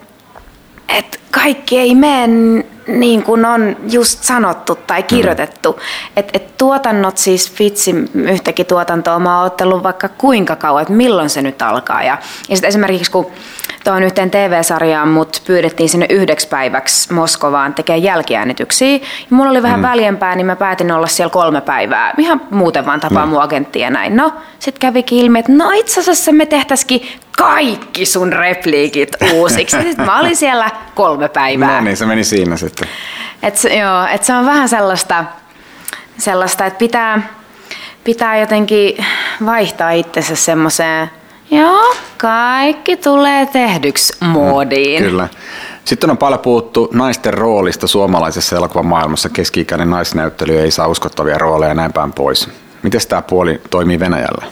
et 0.89 1.19
kaikki 1.31 1.79
ei 1.79 1.95
mene 1.95 2.63
niin 2.87 3.23
kuin 3.23 3.45
on 3.45 3.77
just 3.89 4.23
sanottu 4.23 4.75
tai 4.75 5.03
kirjoitettu. 5.03 5.71
Mm. 5.71 5.79
Että 6.15 6.31
et 6.33 6.57
tuotannot 6.57 7.17
siis 7.17 7.59
vitsi 7.59 7.95
yhtäkin 8.13 8.65
tuotantoa 8.65 9.19
mä 9.19 9.37
oon 9.37 9.45
ottanut 9.45 9.83
vaikka 9.83 10.09
kuinka 10.09 10.55
kauan, 10.55 10.81
että 10.81 10.93
milloin 10.93 11.29
se 11.29 11.41
nyt 11.41 11.61
alkaa. 11.61 12.03
Ja, 12.03 12.17
ja 12.49 12.55
sitten 12.55 12.67
esimerkiksi 12.67 13.11
kun 13.11 13.31
tuohon 13.83 14.03
yhteen 14.03 14.31
TV-sarjaan 14.31 15.07
mut 15.07 15.41
pyydettiin 15.47 15.89
sinne 15.89 16.05
yhdeksi 16.09 16.47
päiväksi 16.47 17.13
Moskovaan 17.13 17.73
tekemään 17.73 18.03
jälkiäänityksiä. 18.03 18.93
Ja 18.93 18.99
mulla 19.29 19.51
oli 19.51 19.63
vähän 19.63 19.79
mm. 19.79 19.87
väljempää, 19.87 20.35
niin 20.35 20.45
mä 20.45 20.55
päätin 20.55 20.91
olla 20.91 21.07
siellä 21.07 21.31
kolme 21.31 21.61
päivää. 21.61 22.13
Ihan 22.17 22.41
muuten 22.49 22.85
vaan 22.85 22.99
tapaa 22.99 23.25
mm. 23.25 23.29
mun 23.29 23.41
agenttia 23.41 23.81
ja 23.81 23.89
näin. 23.89 24.15
No, 24.15 24.33
sitten 24.59 24.79
kävikin 24.79 25.19
ilmi, 25.19 25.39
että 25.39 25.51
no 25.51 25.71
itse 25.71 25.99
asiassa 25.99 26.31
me 26.31 26.45
tehtäisikin 26.45 27.01
kaikki 27.37 28.05
sun 28.05 28.33
repliikit 28.33 29.09
uusiksi. 29.33 29.77
Sitten 29.81 30.05
mä 30.05 30.19
olin 30.19 30.35
siellä 30.35 30.69
kolme 30.95 31.16
päivää. 31.33 31.77
No 31.77 31.81
niin, 31.81 31.97
se 31.97 32.05
meni 32.05 32.23
siinä 32.23 32.57
sitten. 32.57 32.87
Et, 33.43 33.63
joo, 33.63 34.05
et 34.11 34.23
se 34.23 34.33
on 34.33 34.45
vähän 34.45 34.69
sellaista, 34.69 35.25
sellaista 36.17 36.65
että 36.65 36.77
pitää, 36.77 37.33
pitää 38.03 38.37
jotenkin 38.37 39.05
vaihtaa 39.45 39.91
itsensä 39.91 40.35
semmoiseen, 40.35 41.09
joo, 41.51 41.95
kaikki 42.17 42.97
tulee 42.97 43.45
tehdyksi 43.45 44.13
moodiin. 44.21 45.03
Mm, 45.03 45.09
kyllä. 45.09 45.27
Sitten 45.85 46.09
on 46.09 46.17
paljon 46.17 46.39
puhuttu 46.39 46.89
naisten 46.93 47.33
roolista 47.33 47.87
suomalaisessa 47.87 48.55
elokuvan 48.55 48.85
maailmassa. 48.85 49.29
Keski-ikäinen 49.29 49.89
naisnäyttely 49.89 50.59
ei 50.59 50.71
saa 50.71 50.87
uskottavia 50.87 51.37
rooleja 51.37 51.71
ja 51.71 51.75
näin 51.75 51.93
päin 51.93 52.13
pois. 52.13 52.49
Miten 52.83 53.01
tämä 53.09 53.21
puoli 53.21 53.61
toimii 53.69 53.99
Venäjällä? 53.99 54.45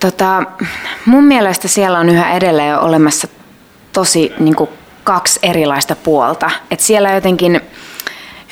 Tota, 0.00 0.42
mun 1.06 1.24
mielestä 1.24 1.68
siellä 1.68 1.98
on 1.98 2.08
yhä 2.08 2.32
edelleen 2.32 2.78
olemassa 2.78 3.28
tosi 3.92 4.32
niin 4.38 4.54
kuin 4.54 4.70
kaksi 5.04 5.40
erilaista 5.42 5.96
puolta. 5.96 6.50
Et 6.70 6.80
siellä 6.80 7.12
jotenkin 7.12 7.60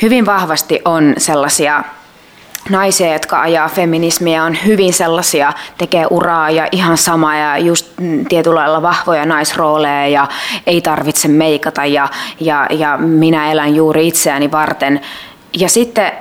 hyvin 0.03 0.27
vahvasti 0.27 0.81
on 0.85 1.15
sellaisia 1.19 1.85
naisia, 2.71 3.13
jotka 3.13 3.41
ajaa 3.41 3.69
feminismiä, 3.69 4.45
on 4.45 4.57
hyvin 4.67 4.93
sellaisia, 4.93 5.53
tekee 5.79 6.07
uraa 6.11 6.51
ja 6.51 6.69
ihan 6.73 6.99
sama 6.99 7.37
ja 7.37 7.59
just 7.59 7.87
tietyllä 8.29 8.61
lailla 8.61 8.83
vahvoja 8.83 9.27
naisrooleja 9.27 10.09
ja 10.09 10.29
ei 10.67 10.81
tarvitse 10.81 11.29
meikata 11.29 11.87
ja, 11.87 12.09
ja, 12.41 12.67
ja 12.71 12.97
minä 12.97 13.53
elän 13.53 13.75
juuri 13.75 14.09
itseäni 14.09 14.51
varten. 14.51 15.01
Ja 15.59 15.69
sitten 15.69 16.13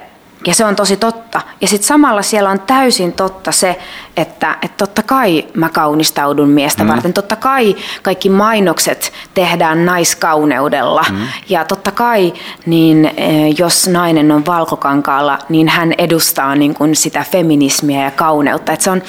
ja 0.45 0.53
se 0.53 0.65
on 0.65 0.75
tosi 0.75 0.97
totta. 0.97 1.41
Ja 1.61 1.67
sitten 1.67 1.87
samalla 1.87 2.21
siellä 2.21 2.49
on 2.49 2.59
täysin 2.59 3.13
totta 3.13 3.51
se, 3.51 3.79
että, 4.17 4.57
että 4.61 4.77
totta 4.77 5.03
kai 5.03 5.47
mä 5.53 5.69
kaunistaudun 5.69 6.49
miestä 6.49 6.83
mm. 6.83 6.89
varten. 6.89 7.13
Totta 7.13 7.35
kai 7.35 7.75
kaikki 8.01 8.29
mainokset 8.29 9.13
tehdään 9.33 9.85
naiskauneudella. 9.85 11.05
Mm. 11.11 11.27
Ja 11.49 11.65
totta 11.65 11.91
kai, 11.91 12.33
niin 12.65 13.05
eh, 13.17 13.55
jos 13.57 13.87
nainen 13.87 14.31
on 14.31 14.45
valkokankaalla, 14.45 15.39
niin 15.49 15.67
hän 15.67 15.93
edustaa 15.97 16.55
niin 16.55 16.73
kuin 16.73 16.95
sitä 16.95 17.25
feminismiä 17.31 18.03
ja 18.03 18.11
kauneutta. 18.11 18.73
Et 18.73 18.81
se 18.81 18.91
on, 18.91 19.01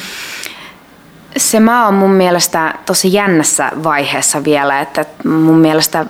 se 1.37 1.61
maa 1.61 1.89
on 1.89 1.95
mun 1.95 2.13
mielestä 2.13 2.75
tosi 2.87 3.13
jännässä 3.13 3.71
vaiheessa 3.83 4.45
vielä, 4.45 4.81
että 4.81 5.05
mun 5.25 5.59
mielestä 5.59 6.07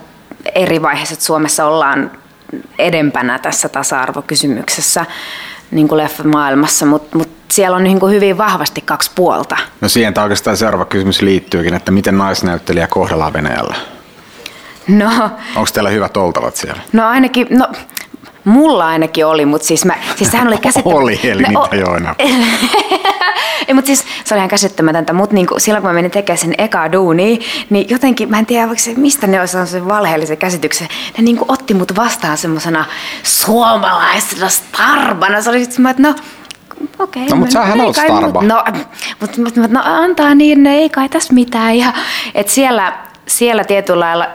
eri 0.54 0.82
vaiheessa 0.82 1.16
Suomessa 1.18 1.64
ollaan 1.64 2.10
edempänä 2.78 3.38
tässä 3.38 3.68
tasa-arvokysymyksessä 3.68 5.06
niin 5.70 5.88
kuin 5.88 5.96
leffamaailmassa, 5.98 6.86
mutta 6.86 7.18
mut 7.18 7.28
siellä 7.50 7.76
on 7.76 7.84
niin 7.84 8.00
kuin 8.00 8.14
hyvin 8.14 8.38
vahvasti 8.38 8.80
kaksi 8.80 9.10
puolta. 9.14 9.56
No 9.80 9.88
siihen 9.88 10.14
tämä 10.14 10.22
oikeastaan 10.22 10.56
seuraava 10.56 10.84
kysymys 10.84 11.22
liittyykin, 11.22 11.74
että 11.74 11.90
miten 11.90 12.18
naisnäyttelijä 12.18 12.86
kohdellaan 12.86 13.32
Venäjällä? 13.32 13.76
No, 14.88 15.30
Onko 15.56 15.68
teillä 15.72 15.90
hyvät 15.90 16.16
oltavat 16.16 16.56
siellä? 16.56 16.82
No 16.92 17.08
ainakin, 17.08 17.46
no 17.50 17.68
Mulla 18.48 18.86
ainakin 18.86 19.26
oli, 19.26 19.46
mutta 19.46 19.66
siis, 19.66 19.84
mä, 19.84 19.94
siis 20.16 20.30
sehän 20.30 20.48
oli 20.48 20.58
käsittämätöntä. 20.58 21.02
oli, 21.04 21.20
eli 21.22 21.42
no, 21.42 21.62
niitä 21.62 21.76
jo 21.76 21.94
enää. 21.94 22.14
Ei, 23.68 23.74
mutta 23.74 23.86
siis 23.86 24.04
se 24.24 24.34
oli 24.34 24.38
ihan 24.38 24.48
käsittämätöntä, 24.48 25.12
mutta 25.12 25.34
niin 25.34 25.46
kuin, 25.46 25.60
silloin 25.60 25.82
kun 25.82 25.90
mä 25.90 25.94
menin 25.94 26.10
tekemään 26.10 26.38
sen 26.38 26.54
eka 26.58 26.92
duuni, 26.92 27.40
niin 27.70 27.86
jotenkin, 27.90 28.30
mä 28.30 28.38
en 28.38 28.46
tiedä 28.46 28.68
se, 28.76 28.94
mistä 28.96 29.26
ne 29.26 29.40
olisi 29.40 29.66
sen 29.66 29.88
valheellisen 29.88 30.36
käsityksen, 30.36 30.88
ne 31.18 31.24
niin 31.24 31.36
kuin 31.36 31.52
otti 31.52 31.74
mut 31.74 31.96
vastaan 31.96 32.38
semmoisena 32.38 32.84
suomalaisena 33.22 34.48
starbana. 34.48 35.42
Se 35.42 35.50
oli 35.50 35.64
sitten, 35.64 35.86
että 35.86 36.02
no 36.02 36.14
okei. 36.98 37.22
Okay, 37.22 37.30
no, 37.30 37.36
mutta 37.36 37.52
sähän 37.52 37.80
olet 37.80 37.96
starba. 37.96 38.42
No, 38.42 38.64
mutta 39.20 39.40
mut, 39.40 39.56
mut, 39.56 39.70
no, 39.70 39.80
antaa 39.84 40.34
niin, 40.34 40.66
ei 40.66 40.90
kai 40.90 41.08
tässä 41.08 41.34
mitään. 41.34 41.78
Ja, 41.78 41.92
et 42.34 42.48
siellä, 42.48 42.98
siellä 43.26 43.64
tietyllä 43.64 44.04
lailla 44.04 44.28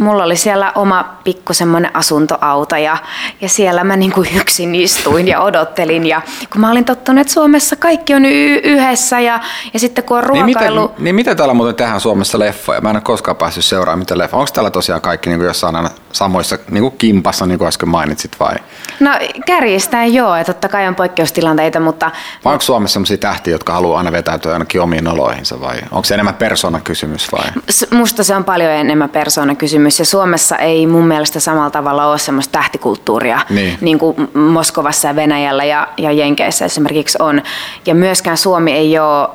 mulla 0.00 0.24
oli 0.24 0.36
siellä 0.36 0.72
oma 0.74 1.04
pikku 1.24 1.54
semmoinen 1.54 1.96
asuntoauto 1.96 2.76
ja, 2.76 2.96
ja 3.40 3.48
siellä 3.48 3.84
mä 3.84 3.96
niin 3.96 4.12
kuin 4.12 4.28
yksin 4.36 4.74
istuin 4.74 5.28
ja 5.28 5.40
odottelin. 5.40 6.06
Ja 6.06 6.22
kun 6.52 6.60
mä 6.60 6.70
olin 6.70 6.84
tottunut, 6.84 7.20
että 7.20 7.32
Suomessa 7.32 7.76
kaikki 7.76 8.14
on 8.14 8.24
y- 8.24 8.60
yhdessä 8.64 9.20
ja, 9.20 9.40
ja 9.72 9.80
sitten 9.80 10.04
kun 10.04 10.18
on 10.18 10.24
ruokailu... 10.24 10.46
Niin 10.80 10.90
miten, 10.90 11.04
niin 11.04 11.14
miten 11.14 11.36
täällä 11.36 11.54
muuten 11.54 11.74
tehdään 11.74 12.00
Suomessa 12.00 12.38
leffoja? 12.38 12.80
Mä 12.80 12.90
en 12.90 12.96
ole 12.96 13.02
koskaan 13.02 13.36
päässyt 13.36 13.64
seuraamaan 13.64 13.98
mitä 13.98 14.18
leffoja. 14.18 14.40
Onko 14.40 14.52
täällä 14.54 14.70
tosiaan 14.70 15.00
kaikki 15.00 15.30
niin 15.30 15.38
kuin 15.38 15.46
jossain 15.46 15.76
aina 15.76 15.90
samoissa 16.12 16.58
niin 16.70 16.82
kuin 16.82 16.98
kimpassa, 16.98 17.46
niin 17.46 17.58
kuin 17.58 17.68
äsken 17.68 17.88
mainitsit 17.88 18.36
vai? 18.40 18.54
No 19.00 19.10
kärjistäen 19.46 20.14
joo, 20.14 20.36
ja 20.36 20.44
totta 20.44 20.68
kai 20.68 20.88
on 20.88 20.94
poikkeustilanteita, 20.94 21.80
mutta... 21.80 22.10
Vai 22.44 22.52
onko 22.52 22.62
Suomessa 22.62 22.92
sellaisia 22.92 23.18
tähtiä, 23.18 23.54
jotka 23.54 23.72
haluaa 23.72 23.98
aina 23.98 24.12
vetäytyä 24.12 24.52
ainakin 24.52 24.80
omiin 24.80 25.08
oloihinsa 25.08 25.60
vai 25.60 25.76
onko 25.90 26.04
se 26.04 26.14
enemmän 26.14 26.34
persoonakysymys 26.34 27.32
vai? 27.32 27.44
Musta 27.90 28.24
se 28.24 28.36
on 28.36 28.44
paljon 28.44 28.70
enemmän 28.72 29.10
persoonakysymys 29.10 29.81
ja 29.98 30.04
Suomessa 30.04 30.56
ei 30.56 30.86
mun 30.86 31.06
mielestä 31.06 31.40
samalla 31.40 31.70
tavalla 31.70 32.06
ole 32.06 32.18
semmoista 32.18 32.52
tähtikulttuuria 32.52 33.40
niin, 33.50 33.78
niin 33.80 33.98
kuin 33.98 34.30
Moskovassa 34.34 35.08
ja 35.08 35.16
Venäjällä 35.16 35.64
ja, 35.64 35.88
ja 35.96 36.12
Jenkeissä 36.12 36.64
esimerkiksi 36.64 37.18
on. 37.20 37.42
Ja 37.86 37.94
myöskään 37.94 38.36
Suomi 38.36 38.72
ei 38.72 38.98
ole 38.98 39.28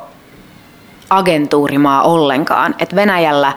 agentuurimaa 1.09 2.03
ollenkaan. 2.03 2.75
Et 2.79 2.95
Venäjällä 2.95 3.53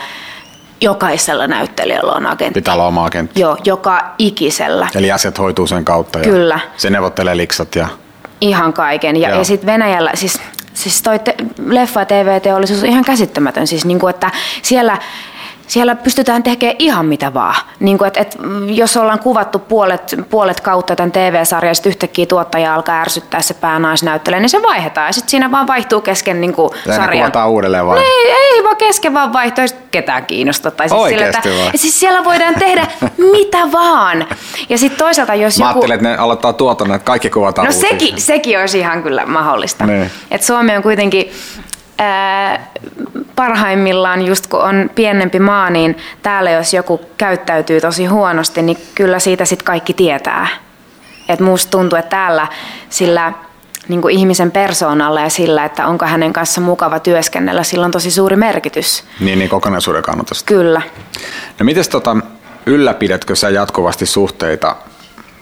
jokaisella 0.80 1.46
näyttelijällä 1.46 2.12
on 2.12 2.26
agentti. 2.26 2.60
Pitää 2.60 2.74
olla 2.74 2.86
oma 2.86 3.04
agentti. 3.04 3.40
Joo, 3.40 3.56
joka 3.64 4.14
ikisellä. 4.18 4.88
Eli 4.94 5.12
asiat 5.12 5.38
hoituu 5.38 5.66
sen 5.66 5.84
kautta. 5.84 6.18
Ja 6.18 6.24
Kyllä. 6.24 6.60
Se 6.76 6.90
neuvottelee 6.90 7.36
liksat 7.36 7.74
ja... 7.74 7.88
Ihan 8.40 8.72
kaiken. 8.72 9.16
Ja, 9.16 9.28
ja 9.28 9.44
sitten 9.44 9.66
Venäjällä, 9.66 10.10
siis, 10.14 10.40
siis 10.74 11.02
toi 11.02 11.18
te, 11.18 11.34
leffa- 11.66 12.00
ja 12.00 12.06
TV-teollisuus 12.06 12.82
on 12.82 12.88
ihan 12.88 13.04
käsittämätön. 13.04 13.66
Siis 13.66 13.84
niinku, 13.84 14.08
että 14.08 14.30
siellä 14.62 14.98
siellä 15.70 15.94
pystytään 15.94 16.42
tekemään 16.42 16.76
ihan 16.78 17.06
mitä 17.06 17.34
vaan. 17.34 17.54
Niin 17.80 17.98
kuin, 17.98 18.08
että, 18.08 18.20
että 18.20 18.38
jos 18.66 18.96
ollaan 18.96 19.18
kuvattu 19.18 19.58
puolet, 19.58 20.16
puolet 20.30 20.60
kautta 20.60 20.96
tämän 20.96 21.12
TV-sarjan, 21.12 21.74
sitten 21.74 21.90
yhtäkkiä 21.90 22.26
tuottaja 22.26 22.74
alkaa 22.74 23.00
ärsyttää 23.00 23.42
se 23.42 23.54
päänaisnäyttelijä, 23.54 24.40
niin 24.40 24.50
se 24.50 24.62
vaihdetaan. 24.62 25.06
Ja 25.06 25.12
sitten 25.12 25.30
siinä 25.30 25.50
vaan 25.50 25.66
vaihtuu 25.66 26.00
kesken 26.00 26.40
niin 26.40 26.52
kuin 26.52 26.70
sarjan. 26.96 27.18
kuvataan 27.18 27.50
uudelleen 27.50 27.86
vai? 27.86 27.98
Ei, 27.98 28.30
ei 28.30 28.64
vaan 28.64 28.76
kesken 28.76 29.14
vaan 29.14 29.32
vaihtuu, 29.32 29.64
jos 29.64 29.76
ketään 29.90 30.26
kiinnostaa. 30.26 30.70
Tai 30.70 30.88
siis, 30.88 31.02
sillä, 31.08 31.26
että, 31.26 31.42
siis 31.74 32.00
siellä 32.00 32.24
voidaan 32.24 32.54
tehdä 32.54 32.86
mitä 33.32 33.72
vaan. 33.72 34.26
Ja 34.68 34.78
sitten 34.78 34.98
toisaalta, 34.98 35.34
jos 35.34 35.58
Mä 35.58 35.68
joku... 35.68 35.84
että 35.84 36.08
ne 36.08 36.16
aloittaa 36.16 36.52
tuotannon, 36.52 36.96
että 36.96 37.06
kaikki 37.06 37.30
kuvataan 37.30 37.66
No 37.66 37.72
sekin, 37.72 38.20
sekin 38.20 38.60
olisi 38.60 38.78
ihan 38.78 39.02
kyllä 39.02 39.26
mahdollista. 39.26 39.86
Niin. 39.86 40.10
Et 40.30 40.42
Suomi 40.42 40.76
on 40.76 40.82
kuitenkin 40.82 41.32
parhaimmillaan, 43.36 44.26
just 44.26 44.46
kun 44.46 44.60
on 44.60 44.90
pienempi 44.94 45.38
maa, 45.38 45.70
niin 45.70 45.96
täällä 46.22 46.50
jos 46.50 46.74
joku 46.74 47.00
käyttäytyy 47.18 47.80
tosi 47.80 48.06
huonosti, 48.06 48.62
niin 48.62 48.78
kyllä 48.94 49.18
siitä 49.18 49.44
sitten 49.44 49.64
kaikki 49.64 49.94
tietää. 49.94 50.48
Et 51.28 51.40
musta 51.40 51.70
tuntuu, 51.70 51.98
että 51.98 52.10
täällä 52.10 52.46
sillä 52.90 53.32
niin 53.88 54.02
kuin 54.02 54.14
ihmisen 54.14 54.50
persoonalla 54.50 55.20
ja 55.20 55.30
sillä, 55.30 55.64
että 55.64 55.86
onko 55.86 56.06
hänen 56.06 56.32
kanssa 56.32 56.60
mukava 56.60 57.00
työskennellä, 57.00 57.62
sillä 57.62 57.84
on 57.84 57.90
tosi 57.90 58.10
suuri 58.10 58.36
merkitys. 58.36 59.04
Niin, 59.20 59.38
niin 59.38 59.48
kokonaisuuden 59.48 60.02
kannalta. 60.02 60.34
Kyllä. 60.46 60.82
No 61.58 61.64
mites 61.64 61.88
tota, 61.88 62.16
ylläpidätkö 62.66 63.36
sä 63.36 63.50
jatkuvasti 63.50 64.06
suhteita 64.06 64.76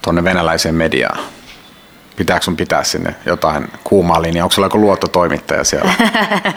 tuonne 0.02 0.24
venäläiseen 0.24 0.74
mediaan? 0.74 1.18
Pitääkö 2.18 2.44
sun 2.44 2.56
pitää 2.56 2.84
sinne 2.84 3.14
jotain 3.26 3.68
kuumaa 3.84 4.22
linjaa? 4.22 4.44
Onko 4.44 4.54
sulla 4.54 4.66
joku 4.66 4.80
luottotoimittaja 4.80 5.64
siellä? 5.64 5.92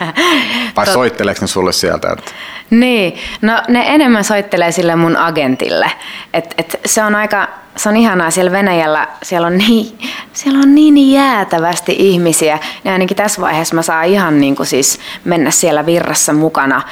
Vai 0.76 0.86
soitteleeko 0.86 1.40
ne 1.40 1.46
sulle 1.46 1.72
sieltä? 1.72 2.08
Että... 2.12 2.32
Niin, 2.72 3.14
no 3.42 3.62
ne 3.68 3.84
enemmän 3.86 4.24
soittelee 4.24 4.72
sille 4.72 4.96
mun 4.96 5.16
agentille. 5.16 5.90
Et, 6.34 6.54
et 6.58 6.80
se 6.86 7.02
on 7.02 7.14
aika 7.14 7.48
se 7.76 7.88
on 7.88 7.96
ihanaa 7.96 8.30
siellä 8.30 8.52
Venäjällä, 8.52 9.08
siellä 9.22 9.46
on 9.46 9.58
niin, 9.58 9.98
siellä 10.32 10.58
on 10.58 10.74
niin 10.74 11.12
jäätävästi 11.12 11.96
ihmisiä, 11.98 12.58
ja 12.84 12.92
ainakin 12.92 13.16
tässä 13.16 13.40
vaiheessa 13.40 13.74
mä 13.74 13.82
saan 13.82 14.06
ihan 14.06 14.40
niin 14.40 14.56
kuin 14.56 14.66
siis 14.66 14.98
mennä 15.24 15.50
siellä 15.50 15.86
virrassa 15.86 16.32
mukana. 16.32 16.82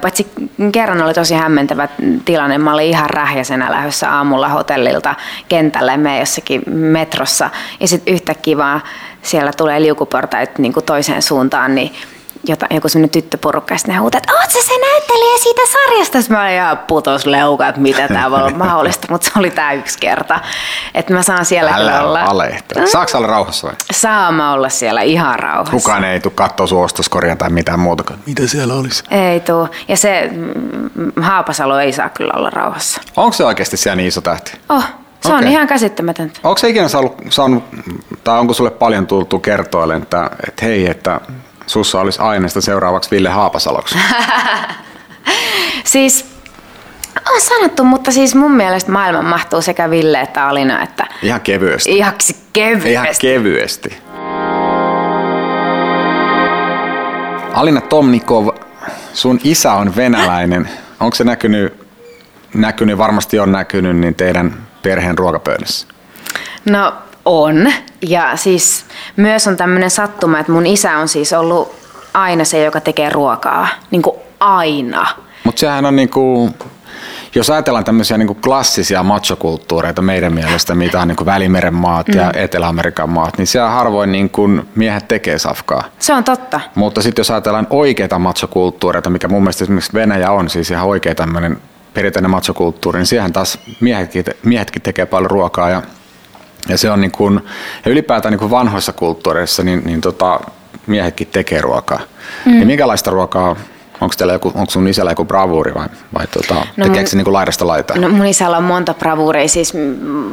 Paitsi 0.00 0.26
kerran 0.72 1.02
oli 1.02 1.14
tosi 1.14 1.34
hämmentävä 1.34 1.88
tilanne, 2.24 2.58
mä 2.58 2.74
olin 2.74 2.88
ihan 2.88 3.10
rähjäsenä 3.10 3.70
lähdössä 3.70 4.12
aamulla 4.12 4.48
hotellilta 4.48 5.14
kentälle, 5.48 5.96
me 5.96 6.18
jossakin 6.18 6.62
metrossa, 6.66 7.50
ja 7.80 7.88
sitten 7.88 8.14
yhtäkkiä 8.14 8.56
vaan 8.56 8.82
siellä 9.22 9.52
tulee 9.56 9.82
liukuportait 9.82 10.58
niin 10.58 10.72
kuin 10.72 10.86
toiseen 10.86 11.22
suuntaan, 11.22 11.74
niin 11.74 11.92
jota, 12.48 12.66
joku 12.70 12.88
sellainen 12.88 13.10
tyttöporukka, 13.10 13.74
ja 13.74 13.78
sitten 13.78 13.94
ne 13.94 14.00
huutaa, 14.00 14.18
että 14.18 14.32
oot 14.32 14.50
sä 14.50 14.58
se 14.62 14.80
näyttelijä 14.80 15.38
siitä 15.38 15.60
sarjasta? 15.72 16.20
Sitten 16.20 16.36
mä 16.36 16.42
olin 16.42 16.54
ihan 16.54 16.78
putos 16.78 17.26
leuka, 17.26 17.68
että 17.68 17.80
mitä 17.80 18.08
tää 18.08 18.30
voi 18.30 18.38
olla 18.38 18.50
mahdollista, 18.66 19.06
mutta 19.10 19.24
se 19.24 19.38
oli 19.38 19.50
tää 19.50 19.72
yksi 19.72 19.98
kerta. 19.98 20.40
Että 20.94 21.12
mä 21.12 21.22
saan 21.22 21.44
siellä 21.44 21.70
Älä 21.74 22.02
olla. 22.02 22.24
Mm. 22.76 22.86
Saako 22.86 23.18
olla 23.18 23.26
rauhassa 23.26 23.66
vai? 23.66 23.76
Saa 23.92 24.32
mä 24.32 24.52
olla 24.52 24.68
siellä 24.68 25.02
ihan 25.02 25.38
rauhassa. 25.38 25.70
Kukaan 25.70 26.04
ei 26.04 26.20
tule 26.20 26.32
katsoa 26.36 26.66
suostoskorjaa 26.66 27.36
tai 27.36 27.50
mitään 27.50 27.80
muuta. 27.80 28.14
Mitä 28.26 28.46
siellä 28.46 28.74
olisi? 28.74 29.04
Ei 29.10 29.40
tuu. 29.40 29.68
Ja 29.88 29.96
se 29.96 30.30
mm, 30.32 31.12
Haapasalo 31.22 31.78
ei 31.78 31.92
saa 31.92 32.08
kyllä 32.08 32.32
olla 32.36 32.50
rauhassa. 32.50 33.00
Onko 33.16 33.32
se 33.32 33.44
oikeasti 33.44 33.76
siellä 33.76 33.96
niin 33.96 34.08
iso 34.08 34.20
tähti? 34.20 34.52
Oh, 34.68 34.84
se 35.20 35.28
okay. 35.28 35.38
on 35.38 35.48
ihan 35.48 35.66
käsittämätöntä. 35.66 36.40
Onko 36.44 36.58
se 36.58 36.68
ikinä 36.68 36.88
saanut, 36.88 37.14
saanut, 37.30 37.64
tai 38.24 38.38
onko 38.38 38.54
sulle 38.54 38.70
paljon 38.70 39.06
tultu 39.06 39.38
kertoille, 39.38 39.96
että, 39.96 40.30
että 40.48 40.64
hei, 40.64 40.86
että 40.86 41.20
sussa 41.66 42.00
olisi 42.00 42.20
aineesta 42.20 42.60
seuraavaksi 42.60 43.10
Ville 43.10 43.28
Haapasaloksi? 43.28 43.98
siis 45.84 46.34
on 47.34 47.40
sanottu, 47.40 47.84
mutta 47.84 48.12
siis 48.12 48.34
mun 48.34 48.52
mielestä 48.52 48.92
maailman 48.92 49.24
mahtuu 49.24 49.62
sekä 49.62 49.90
Ville 49.90 50.20
että 50.20 50.48
Alina. 50.48 50.82
Että 50.82 51.06
ihan 51.22 51.40
kevyesti. 51.40 51.96
Ihan 51.96 52.14
kevyesti. 52.52 52.90
Ihan 52.90 53.06
kevyesti. 53.20 53.98
Alina 57.54 57.80
Tomnikov, 57.80 58.48
sun 59.12 59.40
isä 59.44 59.72
on 59.72 59.96
venäläinen. 59.96 60.68
Onko 61.00 61.14
se 61.14 61.24
näkynyt, 61.24 61.86
näkynyt, 62.54 62.98
varmasti 62.98 63.38
on 63.38 63.52
näkynyt, 63.52 63.96
niin 63.96 64.14
teidän 64.14 64.56
perheen 64.82 65.18
ruokapöydässä? 65.18 65.86
No 66.64 66.92
on. 67.24 67.72
Ja 68.02 68.36
siis 68.36 68.84
myös 69.16 69.46
on 69.46 69.56
tämmöinen 69.56 69.90
sattuma, 69.90 70.38
että 70.38 70.52
mun 70.52 70.66
isä 70.66 70.98
on 70.98 71.08
siis 71.08 71.32
ollut 71.32 71.74
aina 72.14 72.44
se, 72.44 72.64
joka 72.64 72.80
tekee 72.80 73.10
ruokaa. 73.10 73.68
Niin 73.90 74.02
kuin 74.02 74.16
aina. 74.40 75.06
Mutta 75.44 75.60
sehän 75.60 75.84
on 75.84 75.96
niin 75.96 76.08
kuin, 76.08 76.54
jos 77.34 77.50
ajatellaan 77.50 77.84
tämmöisiä 77.84 78.18
niin 78.18 78.26
kuin 78.26 78.40
klassisia 78.40 79.02
machokulttuureita 79.02 80.02
meidän 80.02 80.34
mielestä, 80.34 80.74
mitä 80.74 81.00
on 81.00 81.08
niin 81.08 81.16
kuin 81.16 81.26
Välimeren 81.26 81.74
maat 81.74 82.08
mm. 82.08 82.14
ja 82.14 82.32
Etelä-Amerikan 82.34 83.10
maat, 83.10 83.38
niin 83.38 83.46
siellä 83.46 83.70
harvoin 83.70 84.12
niin 84.12 84.30
kuin 84.30 84.68
miehet 84.74 85.08
tekee 85.08 85.38
safkaa. 85.38 85.84
Se 85.98 86.14
on 86.14 86.24
totta. 86.24 86.60
Mutta 86.74 87.02
sitten 87.02 87.20
jos 87.20 87.30
ajatellaan 87.30 87.66
oikeita 87.70 88.18
machokulttuureita, 88.18 89.10
mikä 89.10 89.28
mun 89.28 89.42
mielestä 89.42 89.64
esimerkiksi 89.64 89.92
Venäjä 89.94 90.30
on, 90.30 90.50
siis 90.50 90.70
ihan 90.70 90.86
oikea 90.86 91.14
tämmöinen 91.14 91.58
perinteinen 91.94 92.30
machokulttuuri, 92.30 92.98
niin 92.98 93.06
siihen 93.06 93.32
taas 93.32 93.58
miehetkin, 93.80 94.24
miehetkin 94.44 94.82
tekee 94.82 95.06
paljon 95.06 95.30
ruokaa 95.30 95.70
ja 95.70 95.82
ja 96.68 96.78
se 96.78 96.90
on 96.90 97.00
niin 97.00 97.12
kuin, 97.12 97.40
ja 97.84 97.90
ylipäätään 97.90 98.32
niin 98.32 98.38
kuin 98.38 98.50
vanhoissa 98.50 98.92
kulttuureissa 98.92 99.62
niin, 99.62 99.82
niin 99.84 100.00
tota, 100.00 100.40
miehetkin 100.86 101.26
tekee 101.26 101.60
ruokaa. 101.60 102.00
Mm. 102.44 102.52
Niin 102.52 102.66
minkälaista 102.66 103.10
ruokaa 103.10 103.56
Onko, 104.00 104.14
teillä 104.18 104.32
joku, 104.32 104.48
onko 104.54 104.70
sun 104.70 104.88
isällä 104.88 105.10
joku 105.10 105.24
bravuuri 105.24 105.74
vai, 105.74 105.86
vai 106.18 106.26
tota, 106.26 106.54
no 106.54 106.64
tekeekö 106.76 107.00
mun, 107.00 107.06
se 107.06 107.16
niin 107.16 107.24
kuin 107.24 107.32
laidasta 107.32 107.66
laitaa? 107.66 107.96
No 107.98 108.08
mun 108.08 108.26
isällä 108.26 108.56
on 108.56 108.64
monta 108.64 108.94
bravuuria. 108.94 109.48
Siis 109.48 109.74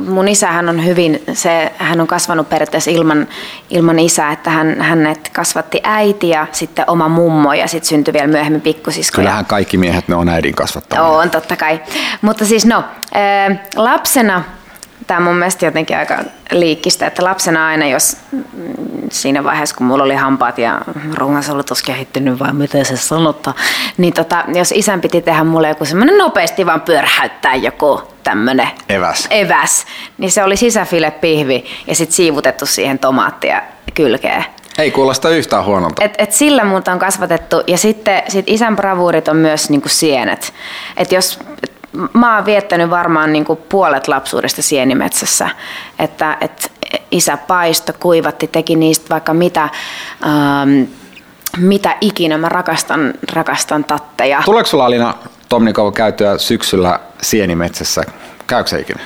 mun 0.07 0.27
isähän 0.27 0.69
on 0.69 0.85
hyvin, 0.85 1.23
se, 1.33 1.71
hän 1.77 2.01
on 2.01 2.07
kasvanut 2.07 2.49
periaatteessa 2.49 2.91
ilman, 2.91 3.27
ilman 3.69 3.99
isää, 3.99 4.31
että 4.31 4.49
hän, 4.49 4.81
hänet 4.81 5.29
kasvatti 5.33 5.79
äiti 5.83 6.29
ja 6.29 6.47
sitten 6.51 6.85
oma 6.87 7.09
mummo 7.09 7.53
ja 7.53 7.67
sitten 7.67 7.89
syntyi 7.89 8.13
vielä 8.13 8.27
myöhemmin 8.27 8.61
pikkusisko. 8.61 9.15
Kyllähän 9.15 9.45
kaikki 9.45 9.77
miehet 9.77 10.07
ne 10.07 10.15
on 10.15 10.29
äidin 10.29 10.55
kasvattamia. 10.55 11.03
On 11.03 11.29
totta 11.29 11.55
kai. 11.55 11.81
Mutta 12.21 12.45
siis 12.45 12.65
no, 12.65 12.83
lapsena 13.75 14.43
tämä 15.11 15.17
on 15.17 15.23
mun 15.23 15.35
mielestä 15.35 15.65
jotenkin 15.65 15.97
aika 15.97 16.17
liikkistä, 16.51 17.07
että 17.07 17.23
lapsena 17.23 17.67
aina, 17.67 17.87
jos 17.87 18.17
siinä 19.11 19.43
vaiheessa, 19.43 19.75
kun 19.75 19.87
mulla 19.87 20.03
oli 20.03 20.15
hampaat 20.15 20.57
ja 20.57 20.81
ruumansolutus 21.13 21.83
kehittynyt, 21.83 22.39
vai 22.39 22.53
miten 22.53 22.85
se 22.85 22.97
sanottaa, 22.97 23.53
niin 23.97 24.13
tota, 24.13 24.43
jos 24.53 24.71
isän 24.71 25.01
piti 25.01 25.21
tehdä 25.21 25.43
mulle 25.43 25.69
joku 25.69 25.85
semmoinen 25.85 26.17
nopeasti 26.17 26.65
vaan 26.65 26.81
pyörähäyttää 26.81 27.55
joku 27.55 28.01
tämmöinen 28.23 28.67
eväs. 28.89 29.27
eväs, 29.29 29.85
niin 30.17 30.31
se 30.31 30.43
oli 30.43 30.57
sisäfile 30.57 31.11
pihvi 31.11 31.65
ja 31.87 31.95
sitten 31.95 32.15
siivutettu 32.15 32.65
siihen 32.65 32.99
tomaattia 32.99 33.61
kylkeen. 33.93 34.45
Ei 34.77 34.91
kuulosta 34.91 35.29
yhtään 35.29 35.65
huonolta. 35.65 36.03
Et, 36.03 36.13
et 36.17 36.31
sillä 36.31 36.63
muuta 36.63 36.91
on 36.91 36.99
kasvatettu. 36.99 37.63
Ja 37.67 37.77
sitten 37.77 38.23
sit 38.27 38.45
isän 38.47 38.75
bravuurit 38.75 39.27
on 39.27 39.37
myös 39.37 39.69
niinku 39.69 39.89
sienet. 39.89 40.53
Et 40.97 41.11
jos 41.11 41.39
mä 42.13 42.35
oon 42.35 42.45
viettänyt 42.45 42.89
varmaan 42.89 43.33
niin 43.33 43.45
kuin 43.45 43.59
puolet 43.69 44.07
lapsuudesta 44.07 44.61
sienimetsässä, 44.61 45.49
että, 45.99 46.37
että 46.41 46.67
isä 47.11 47.37
paisto, 47.37 47.93
kuivatti, 47.99 48.47
teki 48.47 48.75
niistä 48.75 49.09
vaikka 49.09 49.33
mitä, 49.33 49.63
ähm, 49.63 50.81
mitä 51.57 51.95
ikinä. 52.01 52.37
Mä 52.37 52.49
rakastan, 52.49 53.13
rakastan 53.33 53.83
tatteja. 53.83 54.41
Tuleeko 54.45 54.69
sulla 54.69 54.85
Alina 54.85 55.13
Tomnikov 55.49 55.93
käytyä 55.93 56.37
syksyllä 56.37 56.99
sienimetsässä. 57.21 58.03
Käykö 58.47 58.69
se 58.69 58.79
ikinä? 58.79 58.99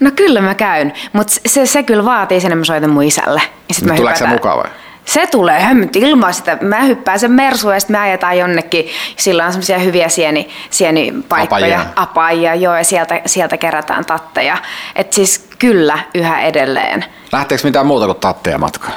No 0.00 0.10
kyllä 0.16 0.40
mä 0.40 0.54
käyn, 0.54 0.92
mutta 1.12 1.32
se, 1.46 1.66
se 1.66 1.82
kyllä 1.82 2.04
vaatii 2.04 2.40
sen, 2.40 2.48
että 2.48 2.56
mä 2.56 2.64
soitan 2.64 2.90
mun 2.90 3.02
isälle. 3.02 3.42
Ja 3.68 3.74
sit 3.74 3.84
me 3.84 3.96
tuleeko 3.96 4.18
se 4.18 4.26
mukaan 4.26 4.58
vai? 4.58 4.70
Se 5.12 5.26
tulee 5.26 5.60
hömmöt 5.60 5.96
ilman 5.96 6.34
sitä. 6.34 6.58
Mä 6.60 6.82
hyppään 6.82 7.20
sen 7.20 7.32
mersuun 7.32 7.74
ja 7.74 7.80
sitten 7.80 7.96
me 7.96 8.00
ajetaan 8.00 8.38
jonnekin. 8.38 8.88
Sillä 9.16 9.46
on 9.46 9.52
semmoisia 9.52 9.78
hyviä 9.78 10.08
sieni, 10.08 10.48
sienipaikkoja. 10.70 11.80
Apajia. 11.80 11.92
Apajia, 11.96 12.54
joo, 12.54 12.76
ja 12.76 12.84
sieltä, 12.84 13.20
sieltä 13.26 13.56
kerätään 13.56 14.04
tatteja. 14.04 14.56
Et 14.96 15.12
siis 15.12 15.48
kyllä 15.58 15.98
yhä 16.14 16.40
edelleen. 16.40 17.04
Lähteekö 17.32 17.64
mitään 17.64 17.86
muuta 17.86 18.06
kuin 18.06 18.18
tatteja 18.18 18.58
matkaan? 18.58 18.92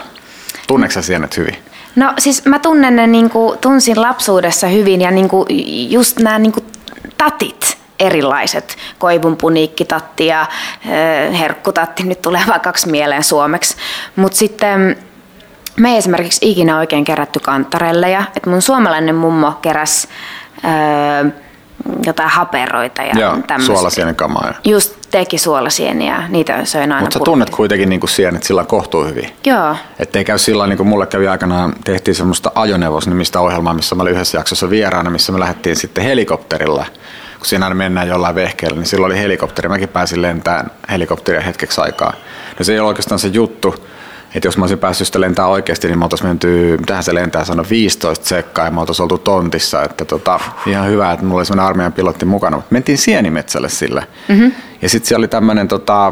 Tunneeko 0.67 1.01
sienet 1.01 1.37
hyvin? 1.37 1.57
No 1.95 2.13
siis 2.19 2.45
mä 2.45 2.59
tunnen 2.59 2.95
ne, 2.95 3.07
niinku, 3.07 3.57
tunsin 3.61 4.01
lapsuudessa 4.01 4.67
hyvin 4.67 5.01
ja 5.01 5.11
niinku, 5.11 5.45
just 5.89 6.19
nämä 6.19 6.39
niinku, 6.39 6.65
tatit 7.17 7.77
erilaiset. 7.99 8.77
Koivun 8.99 9.37
puniikkitatti 9.37 10.25
ja 10.25 10.45
herkkutatti, 11.39 12.03
nyt 12.03 12.21
tulee 12.21 12.41
vaan 12.47 12.61
kaksi 12.61 12.89
mieleen 12.89 13.23
suomeksi. 13.23 13.75
Mutta 14.15 14.37
sitten 14.37 14.97
me 15.77 15.91
ei 15.91 15.97
esimerkiksi 15.97 16.51
ikinä 16.51 16.77
oikein 16.77 17.03
kerätty 17.03 17.39
kantarelleja. 17.39 18.23
Et 18.37 18.45
mun 18.45 18.61
suomalainen 18.61 19.15
mummo 19.15 19.51
keräs 19.51 20.07
ö, 21.23 21.31
jotain 22.05 22.29
haperoita 22.29 23.01
ja 23.01 23.13
Joo, 23.19 23.37
tämmöistä. 23.47 23.73
suolasienen 23.73 24.15
kamaa. 24.15 24.53
Just 24.63 24.95
teki 25.11 25.37
suolasieniä, 25.37 26.23
niitä 26.29 26.65
söin 26.65 26.91
aina 26.91 27.01
Mutta 27.01 27.19
sä 27.19 27.25
tunnet 27.25 27.49
kuitenkin 27.49 27.89
niin 27.89 28.07
sienet 28.07 28.43
sillä 28.43 28.63
kohtuu 28.63 29.05
hyvin. 29.05 29.29
Joo. 29.45 29.75
Että 29.99 30.19
ei 30.19 30.25
käy 30.25 30.37
sillä 30.37 30.67
niin 30.67 30.77
kuin 30.77 30.87
mulle 30.87 31.07
kävi 31.07 31.27
aikanaan, 31.27 31.73
tehtiin 31.83 32.15
semmoista 32.15 32.51
ajoneuvos-nimistä 32.55 33.39
ohjelmaa, 33.39 33.73
missä 33.73 33.95
mä 33.95 34.01
olin 34.03 34.13
yhdessä 34.13 34.37
jaksossa 34.37 34.69
vieraana, 34.69 35.09
missä 35.09 35.31
me 35.31 35.39
lähdettiin 35.39 35.75
sitten 35.75 36.03
helikopterilla. 36.03 36.85
Kun 37.37 37.45
siinä 37.45 37.65
aina 37.65 37.75
mennään 37.75 38.07
jollain 38.07 38.35
vehkeellä, 38.35 38.77
niin 38.77 38.85
silloin 38.85 39.11
oli 39.11 39.21
helikopteri. 39.21 39.69
Mäkin 39.69 39.89
pääsin 39.89 40.21
lentämään 40.21 40.71
helikopteria 40.89 41.41
hetkeksi 41.41 41.81
aikaa. 41.81 42.13
No 42.59 42.65
se 42.65 42.73
ei 42.73 42.79
ole 42.79 42.87
oikeastaan 42.87 43.19
se 43.19 43.27
juttu, 43.27 43.75
että 44.35 44.47
jos 44.47 44.57
mä 44.57 44.63
olisin 44.63 44.79
päässyt 44.79 45.07
sitä 45.07 45.21
lentää 45.21 45.47
oikeasti, 45.47 45.87
niin 45.87 45.99
me 45.99 46.05
oltaisiin 46.05 46.29
menty, 46.29 46.77
mitähän 46.79 47.03
se 47.03 47.15
lentää 47.15 47.45
sanoi, 47.45 47.65
15 47.69 48.25
sekkaa 48.25 48.65
ja 48.65 48.71
me 48.71 48.79
oltaisiin 48.79 49.03
oltu 49.03 49.17
tontissa. 49.17 49.83
Että 49.83 50.05
tota, 50.05 50.39
ihan 50.67 50.87
hyvä, 50.87 51.11
että 51.11 51.25
mulla 51.25 51.39
oli 51.39 51.45
semmoinen 51.45 51.67
armeijan 51.67 51.93
pilotti 51.93 52.25
mukana. 52.25 52.57
Mutta 52.57 52.73
mentiin 52.73 52.97
Sienimetsälle 52.97 53.69
sille. 53.69 54.07
Mm-hmm. 54.27 54.51
Ja 54.81 54.89
sitten 54.89 55.07
siellä 55.07 55.21
oli 55.21 55.27
tämmöinen 55.27 55.67
tota, 55.67 56.11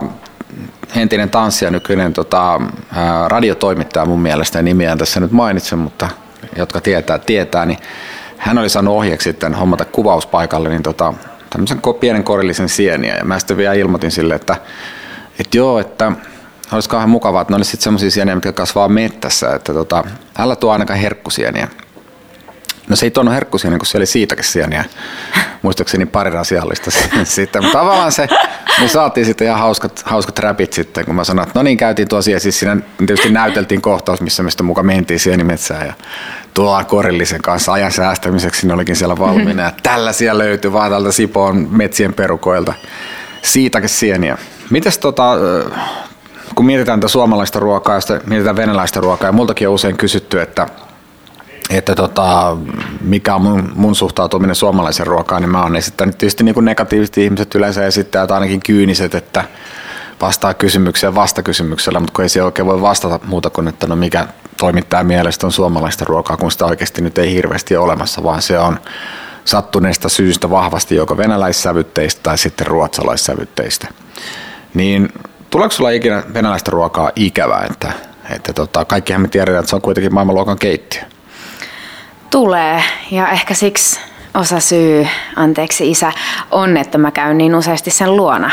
entinen 0.95 1.29
tanssija, 1.29 1.71
nykyinen 1.71 2.13
tota, 2.13 2.61
ää, 2.95 3.27
radiotoimittaja 3.27 4.05
mun 4.05 4.21
mielestä, 4.21 4.59
ja 4.59 4.63
nimiään 4.63 4.97
tässä 4.97 5.19
nyt 5.19 5.31
mainitsen, 5.31 5.79
mutta 5.79 6.09
jotka 6.55 6.81
tietää, 6.81 7.19
tietää, 7.19 7.65
niin 7.65 7.79
hän 8.37 8.57
oli 8.57 8.69
saanut 8.69 8.95
ohjeeksi 8.95 9.29
sitten 9.29 9.53
hommata 9.53 9.85
kuvauspaikalle 9.85 10.69
niin 10.69 10.83
tota, 10.83 11.13
tämmöisen 11.49 11.81
pienen 11.99 12.23
korillisen 12.23 12.69
sieniä, 12.69 13.15
ja 13.15 13.25
mä 13.25 13.39
sitten 13.39 13.57
vielä 13.57 13.73
ilmoitin 13.73 14.11
sille, 14.11 14.35
että, 14.35 14.55
että 15.39 15.57
joo, 15.57 15.79
että 15.79 16.11
olisikohan 16.75 17.09
mukavaa, 17.09 17.41
että 17.41 17.53
ne 17.53 17.55
olisi 17.55 17.71
sitten 17.71 17.83
semmoisia 17.83 18.11
sieniä, 18.11 18.35
mitkä 18.35 18.51
kasvaa 18.51 18.89
mettässä, 18.89 19.55
että 19.55 19.73
tota, 19.73 20.03
älä 20.37 20.55
tuo 20.55 20.71
ainakaan 20.71 20.99
herkkusieniä. 20.99 21.67
No 22.89 22.95
se 22.95 23.05
ei 23.05 23.11
tuonut 23.11 23.33
herkkusieniä, 23.33 23.77
kun 23.77 23.85
siellä 23.85 24.01
oli 24.01 24.05
siitäkin 24.05 24.45
sieniä. 24.45 24.85
Muistaakseni 25.61 26.05
pari 26.05 26.29
rasiallista 26.29 26.91
sitten. 27.23 27.63
Mutta 27.63 27.77
tavallaan 27.77 28.11
se, 28.11 28.27
me 28.81 28.87
saatiin 28.87 29.25
sitten 29.25 29.47
ihan 29.47 29.59
hauskat, 29.59 30.01
hauskat 30.05 30.39
räpit 30.39 30.73
sitten, 30.73 31.05
kun 31.05 31.15
mä 31.15 31.23
sanoin, 31.23 31.47
että 31.47 31.59
no 31.59 31.63
niin, 31.63 31.77
käytiin 31.77 32.07
tosiaan. 32.07 32.41
Siis 32.41 32.59
siinä 32.59 32.77
tietysti 32.97 33.29
näyteltiin 33.29 33.81
kohtaus, 33.81 34.21
missä 34.21 34.43
me 34.43 34.51
sitten 34.51 34.65
mukaan 34.65 34.85
mentiin 34.85 35.19
sienimetsään 35.19 35.87
ja 35.87 35.93
tuolla 36.53 36.83
korillisen 36.83 37.41
kanssa 37.41 37.73
ajan 37.73 37.91
säästämiseksi 37.91 38.67
ne 38.67 38.73
olikin 38.73 38.95
siellä 38.95 39.17
valmiina. 39.17 39.63
Ja 39.63 39.71
tällaisia 39.83 40.37
löytyi 40.37 40.73
vaan 40.73 40.91
täältä 40.91 41.11
Sipoon 41.11 41.67
metsien 41.71 42.13
perukoilta. 42.13 42.73
Siitäkin 43.41 43.89
sieniä. 43.89 44.37
Mites 44.69 44.97
tota, 44.97 45.35
kun 46.55 46.65
mietitään 46.65 46.99
tätä 46.99 47.11
suomalaista 47.11 47.59
ruokaa 47.59 47.95
ja 47.95 48.19
mietitään 48.25 48.55
venäläistä 48.55 48.99
ruokaa, 48.99 49.27
ja 49.27 49.31
multakin 49.31 49.67
on 49.67 49.73
usein 49.73 49.97
kysytty, 49.97 50.41
että 50.41 50.67
että 51.69 51.95
tota, 51.95 52.57
mikä 53.01 53.35
on 53.35 53.41
mun, 53.41 53.71
mun 53.75 53.95
suhtautuminen 53.95 54.55
suomalaisen 54.55 55.07
ruokaan, 55.07 55.41
niin 55.41 55.49
mä 55.49 55.63
oon 55.63 55.75
esittänyt 55.75 56.17
tietysti 56.17 56.43
niin 56.43 56.55
kuin 56.55 56.75
ihmiset 57.17 57.55
yleensä 57.55 57.85
esittää, 57.85 58.23
että 58.23 58.33
ainakin 58.33 58.59
kyyniset, 58.65 59.15
että 59.15 59.43
vastaa 60.21 60.53
kysymykseen 60.53 61.15
vastakysymyksellä, 61.15 61.99
mutta 61.99 62.13
kun 62.15 62.23
ei 62.23 62.29
se 62.29 62.43
oikein 62.43 62.65
voi 62.65 62.81
vastata 62.81 63.19
muuta 63.25 63.49
kuin, 63.49 63.67
että 63.67 63.87
no 63.87 63.95
mikä 63.95 64.27
toimittaja 64.57 65.03
mielestä 65.03 65.47
on 65.47 65.51
suomalaista 65.51 66.05
ruokaa, 66.05 66.37
kun 66.37 66.51
sitä 66.51 66.65
oikeasti 66.65 67.01
nyt 67.01 67.17
ei 67.17 67.33
hirveästi 67.33 67.75
ole 67.75 67.85
olemassa, 67.85 68.23
vaan 68.23 68.41
se 68.41 68.59
on 68.59 68.79
sattuneesta 69.45 70.09
syystä 70.09 70.49
vahvasti 70.49 70.95
joko 70.95 71.17
venäläissävytteistä 71.17 72.19
tai 72.23 72.37
sitten 72.37 72.67
ruotsalaissävytteistä. 72.67 73.87
Niin 74.73 75.09
tuleeko 75.51 75.71
sulla 75.71 75.89
ikinä 75.89 76.23
venäläistä 76.33 76.71
ruokaa 76.71 77.11
ikävää, 77.15 77.67
että, 77.71 77.91
että 78.35 78.53
tota, 78.53 78.85
kaikkihan 78.85 79.21
me 79.21 79.27
tiedetään, 79.27 79.59
että 79.59 79.69
se 79.69 79.75
on 79.75 79.81
kuitenkin 79.81 80.13
maailmanluokan 80.13 80.59
keittiö. 80.59 81.01
Tulee 82.29 82.83
ja 83.11 83.27
ehkä 83.27 83.53
siksi 83.53 83.99
osa 84.33 84.59
syy, 84.59 85.07
anteeksi 85.35 85.91
isä, 85.91 86.11
on, 86.51 86.77
että 86.77 86.97
mä 86.97 87.11
käyn 87.11 87.37
niin 87.37 87.55
useasti 87.55 87.91
sen 87.91 88.17
luona. 88.17 88.51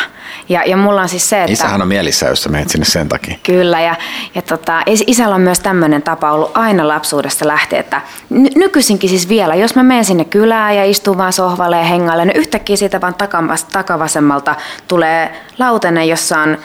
Ja, 0.49 0.63
ja 0.67 0.77
mulla 0.77 1.03
on 1.03 1.09
siis 1.09 1.29
se, 1.31 1.41
että... 1.41 1.53
Isähän 1.53 1.83
on 1.83 1.89
mielissä, 1.89 2.27
jos 2.27 2.43
sä 2.43 2.49
menet 2.49 2.69
sinne 2.69 2.85
sen 2.85 3.09
takia. 3.09 3.39
Kyllä, 3.43 3.81
ja, 3.81 3.97
ja 4.35 4.43
tota, 4.43 4.83
is- 4.87 5.05
isällä 5.07 5.35
on 5.35 5.41
myös 5.41 5.61
tämmöinen 5.61 6.03
tapa 6.03 6.33
ollut 6.33 6.51
aina 6.55 6.89
lapsuudesta 6.89 7.49
lähtien, 7.49 7.81
että 7.81 8.01
ny- 8.31 8.51
nykyisinkin 8.55 9.11
siis 9.11 9.29
vielä, 9.29 9.55
jos 9.55 9.75
mä 9.75 9.83
menen 9.83 10.05
sinne 10.05 10.25
kylään 10.25 10.77
ja 10.77 10.85
istun 10.85 11.19
vaan 11.19 11.33
sohvalle 11.33 11.77
ja 11.77 11.85
hengaille, 11.85 12.25
niin 12.25 12.37
yhtäkkiä 12.37 12.77
siitä 12.77 13.01
vaan 13.01 13.15
takas- 13.15 13.67
takavasemmalta 13.73 14.55
tulee 14.89 15.43
lautanen, 15.59 16.09
jossa 16.09 16.39
on 16.39 16.59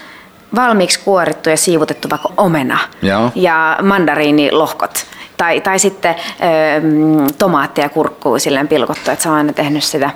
valmiiksi 0.55 0.99
kuorittu 0.99 1.49
ja 1.49 1.57
siivutettu 1.57 2.09
vaikka 2.09 2.29
omena 2.37 2.79
Joo. 3.01 3.31
ja 3.35 3.77
mandariinilohkot. 3.83 5.05
Tai, 5.37 5.61
tai 5.61 5.79
sitten 5.79 6.15
ö, 6.15 6.81
mm, 6.81 7.27
tomaattia 7.37 7.83
ja 7.85 7.89
kurkkuu 7.89 8.39
silleen 8.39 8.67
pilkottu, 8.67 9.11
että 9.11 9.23
se 9.23 9.29
on 9.29 9.35
aina 9.35 9.53
tehnyt 9.53 9.83
sitä. 9.83 10.09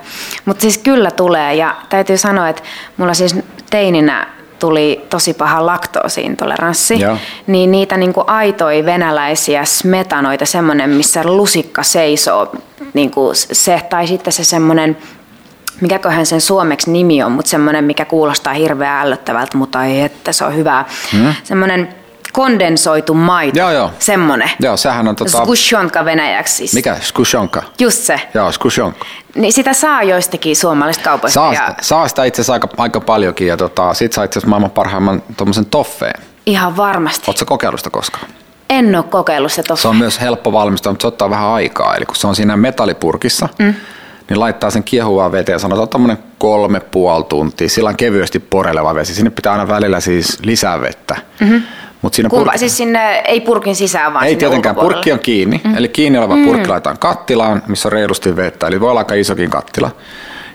Mutta 0.46 0.62
siis 0.62 0.78
kyllä 0.78 1.12
tulee 1.12 1.56
ja 1.56 1.76
täytyy 1.90 2.18
sanoa, 2.18 2.50
että 2.50 2.62
mulla 2.98 3.14
siis 3.14 3.36
teininä 3.70 4.28
tuli 4.60 5.06
tosi 5.10 5.34
paha 5.34 5.66
laktoosiintoleranssi, 5.66 7.00
Joo. 7.00 7.18
niin 7.48 7.72
niitä 7.72 7.98
niinku 7.98 8.24
aitoi 8.28 8.86
venäläisiä 8.86 9.66
smetanoita, 9.66 10.46
semmoinen, 10.46 10.90
missä 10.90 11.24
lusikka 11.24 11.84
seisoo, 11.84 12.56
niinku 12.94 13.32
se, 13.34 13.82
tai 13.90 14.08
sitten 14.08 14.34
se 14.34 14.44
semmoinen, 14.44 14.98
mikäköhän 15.82 16.26
sen 16.26 16.42
suomeksi 16.42 16.92
nimi 16.92 17.24
on, 17.24 17.32
mutta 17.32 17.50
semmoinen, 17.50 17.84
mikä 17.84 18.06
kuulostaa 18.06 18.54
hirveän 18.54 19.06
ällöttävältä, 19.06 19.58
mutta 19.58 19.86
ei, 19.86 20.02
että 20.02 20.32
se 20.32 20.46
on 20.46 20.56
hyvää. 20.56 20.86
Hmm. 21.12 21.34
Semmoinen 21.44 21.96
kondensoitu 22.34 23.14
maito, 23.14 23.60
Joo, 23.60 23.72
joo. 23.72 23.92
semmoinen. 24.00 24.52
Joo, 24.60 24.78
sehän 24.78 25.08
on 25.08 25.16
tota... 25.16 25.44
Zgushonka 25.44 26.06
venäjäksi 26.06 26.54
siis. 26.54 26.74
Mikä? 26.74 26.98
Skushonka. 27.02 27.64
Just 27.80 27.98
se. 27.98 28.22
Joo, 28.34 28.52
skushonka. 28.52 29.06
Niin 29.36 29.54
sitä 29.54 29.74
saa 29.74 30.04
joistakin 30.04 30.56
suomalaisista 30.56 31.10
kaupoista. 31.10 31.40
Saa, 31.40 31.54
ja 31.54 31.76
saa 31.82 32.08
sitä 32.08 32.24
itse 32.24 32.42
asiassa 32.42 32.54
aika, 32.54 32.68
aika 32.78 33.00
paljonkin 33.00 33.48
ja 33.48 33.58
tota, 33.58 33.94
sit 33.94 34.14
saa 34.14 34.24
itse 34.24 34.40
asiassa 34.40 34.50
maailman 34.50 34.72
parhaimman 34.72 35.24
tuommoisen 35.38 35.66
toffeen. 35.66 36.22
Ihan 36.46 36.78
varmasti. 36.78 37.24
Oletko 37.28 37.46
kokeillut 37.46 37.80
sitä 37.80 37.90
koskaan? 37.90 38.26
En 38.70 38.96
ole 38.96 39.04
kokeillut 39.04 39.52
sitä 39.52 39.68
toffee. 39.68 39.82
Se 39.82 39.88
on 39.88 39.96
myös 39.96 40.22
helppo 40.22 40.52
valmistaa, 40.52 40.92
mutta 40.92 41.04
se 41.04 41.08
ottaa 41.08 41.30
vähän 41.30 41.48
aikaa. 41.50 41.96
Eli 41.96 42.06
kun 42.06 42.16
se 42.16 42.28
on 42.28 42.36
siinä 42.36 42.58
metallipurkissa, 42.58 43.50
mm. 43.60 43.74
Niin 44.30 44.40
laittaa 44.40 44.70
sen 44.70 44.84
kiehuvaan 44.84 45.32
veteen, 45.32 45.60
sanotaan 45.60 45.90
tämmöinen 45.90 46.18
kolme 46.38 46.80
puoli 46.80 47.24
tuntia. 47.24 47.70
Sillä 47.70 47.90
on 47.90 47.98
kevyesti 47.98 48.40
poreleva 48.40 48.96
vesi. 48.96 49.16
Sinne 49.16 49.30
pitää 49.30 49.52
aina 49.52 49.68
välillä 49.68 50.00
siis 50.00 50.40
lisää 50.44 50.82
vettä. 50.82 51.16
Mm-hmm. 51.40 51.64
Mut 52.02 52.14
siinä 52.14 52.30
Kuva, 52.30 52.44
purki- 52.44 52.58
siis 52.58 52.78
sinne, 52.78 53.20
ei 53.20 53.42
purkin 53.42 53.76
sisään, 53.76 54.14
vaan 54.14 54.26
ei 54.26 54.36
tietenkään, 54.36 54.76
purkki 54.76 55.12
on 55.12 55.20
kiinni. 55.20 55.62
Mm. 55.64 55.78
Eli 55.78 55.88
kiinni 55.88 56.20
oleva 56.20 56.36
mm. 56.36 56.46
purkki 56.46 56.68
laitetaan 56.68 56.98
kattilaan, 56.98 57.64
missä 57.68 57.88
on 57.88 57.92
reilusti 57.92 58.36
vettä. 58.36 58.68
Eli 58.68 58.80
voi 58.80 58.90
olla 58.90 59.00
aika 59.00 59.16
isokin 59.16 59.50
kattila. 59.50 59.92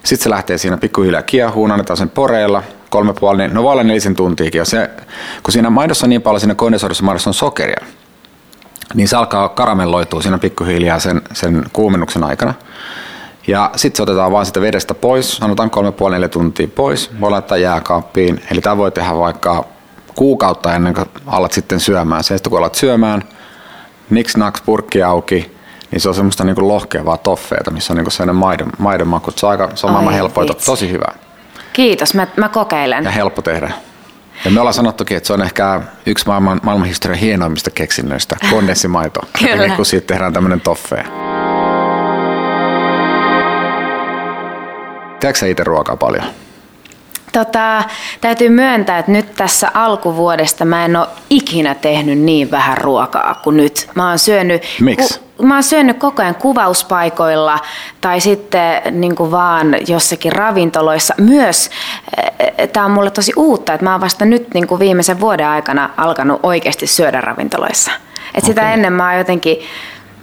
Sitten 0.04 0.24
se 0.24 0.30
lähtee 0.30 0.58
siinä 0.58 0.76
pikkuhiljaa 0.76 1.22
kiehuun, 1.22 1.72
annetaan 1.72 1.96
sen 1.96 2.10
poreilla, 2.10 2.62
kolme 2.90 3.14
puoli, 3.20 3.38
niin 3.38 3.54
no 3.54 3.62
voi 3.62 3.72
olla 3.72 3.82
nelisen 3.82 4.14
tuntiakin. 4.14 4.58
Ja 4.58 4.64
se, 4.64 4.90
kun 5.42 5.52
siinä 5.52 5.70
maidossa 5.70 6.06
on 6.06 6.10
niin 6.10 6.22
paljon, 6.22 6.40
siinä 6.40 6.54
kondensoidussa 6.54 7.04
maidossa 7.04 7.30
on 7.30 7.34
sokeria, 7.34 7.86
niin 8.94 9.08
se 9.08 9.16
alkaa 9.16 9.48
karamelloitua 9.48 10.22
siinä 10.22 10.38
pikkuhiljaa 10.38 10.98
sen, 10.98 11.22
sen 11.32 11.64
kuumennuksen 11.72 12.24
aikana. 12.24 12.54
Ja 13.46 13.70
sitten 13.76 13.96
se 13.96 14.02
otetaan 14.02 14.32
vaan 14.32 14.46
sitä 14.46 14.60
vedestä 14.60 14.94
pois, 14.94 15.36
sanotaan 15.36 15.70
kolme 15.70 15.92
puoli 15.92 16.14
neljä 16.14 16.28
tuntia 16.28 16.68
pois, 16.74 17.10
voi 17.20 17.30
laittaa 17.30 17.56
jääkaappiin. 17.58 18.40
Eli 18.50 18.60
tämä 18.60 18.76
voi 18.76 18.92
tehdä 18.92 19.16
vaikka 19.16 19.64
kuukautta 20.14 20.74
ennen 20.74 20.94
kuin 20.94 21.06
alat 21.26 21.52
sitten 21.52 21.80
syömään. 21.80 22.24
Se, 22.24 22.34
että 22.34 22.50
kun 22.50 22.58
alat 22.58 22.74
syömään, 22.74 23.22
niks 24.10 24.36
naks 24.36 24.62
purkki 24.62 25.02
auki, 25.02 25.56
niin 25.90 26.00
se 26.00 26.08
on 26.08 26.14
semmoista 26.14 26.44
niinku 26.44 26.68
lohkeavaa 26.68 27.16
toffeeta, 27.16 27.70
missä 27.70 27.92
on 27.92 27.96
niinku 27.96 28.10
sellainen 28.10 28.36
maidon, 28.36 28.70
maidon 28.78 29.08
maku. 29.08 29.30
Se 29.36 29.46
on, 29.46 29.52
aika, 29.52 29.70
se 29.74 29.86
on 29.86 29.90
Ai 29.90 29.92
maailman 29.92 30.14
helpointa, 30.14 30.52
vitsi. 30.52 30.66
tosi 30.66 30.90
hyvä 30.90 31.12
Kiitos, 31.72 32.14
mä, 32.14 32.26
mä 32.36 32.48
kokeilen. 32.48 33.04
ja 33.04 33.10
helppo 33.10 33.42
tehdä. 33.42 33.72
Ja 34.44 34.50
me 34.50 34.60
ollaan 34.60 34.74
sanottukin, 34.74 35.16
että 35.16 35.26
se 35.26 35.32
on 35.32 35.42
ehkä 35.42 35.80
yksi 36.06 36.26
maailman, 36.26 36.60
maailmanhistorian 36.62 37.18
hienoimmista 37.20 37.70
keksinnöistä, 37.70 38.36
kondenssimaito. 38.50 39.20
Kyllä. 39.38 39.50
Jotenkin, 39.52 39.76
kun 39.76 39.86
siitä 39.86 40.06
tehdään 40.06 40.32
tämmöinen 40.32 40.60
toffee. 40.60 41.31
Teekö 45.22 45.38
sä 45.38 45.46
itse 45.46 45.64
ruokaa 45.64 45.96
paljon? 45.96 46.24
Tota, 47.32 47.84
täytyy 48.20 48.48
myöntää, 48.48 48.98
että 48.98 49.12
nyt 49.12 49.34
tässä 49.34 49.70
alkuvuodesta 49.74 50.64
mä 50.64 50.84
en 50.84 50.96
ole 50.96 51.06
ikinä 51.30 51.74
tehnyt 51.74 52.18
niin 52.18 52.50
vähän 52.50 52.78
ruokaa 52.78 53.34
kuin 53.44 53.56
nyt. 53.56 53.88
Mä 53.94 54.08
oon 54.08 54.18
syönyt... 54.18 54.62
Miksi? 54.80 55.20
Ku, 55.36 55.46
mä 55.46 55.54
oon 55.54 55.62
syönyt 55.62 55.98
koko 55.98 56.22
ajan 56.22 56.34
kuvauspaikoilla 56.34 57.58
tai 58.00 58.20
sitten 58.20 58.82
niin 58.90 59.14
kuin 59.14 59.30
vaan 59.30 59.76
jossakin 59.88 60.32
ravintoloissa. 60.32 61.14
Myös, 61.18 61.70
eh, 62.38 62.68
tämä 62.68 62.86
on 62.86 62.92
mulle 62.92 63.10
tosi 63.10 63.32
uutta, 63.36 63.74
että 63.74 63.84
mä 63.84 63.92
oon 63.92 64.00
vasta 64.00 64.24
nyt 64.24 64.54
niin 64.54 64.66
kuin 64.66 64.78
viimeisen 64.78 65.20
vuoden 65.20 65.48
aikana 65.48 65.90
alkanut 65.96 66.40
oikeasti 66.42 66.86
syödä 66.86 67.20
ravintoloissa. 67.20 67.90
Et 68.34 68.44
okay. 68.44 68.46
sitä 68.46 68.72
ennen 68.72 68.92
mä 68.92 69.08
oon 69.08 69.18
jotenkin... 69.18 69.56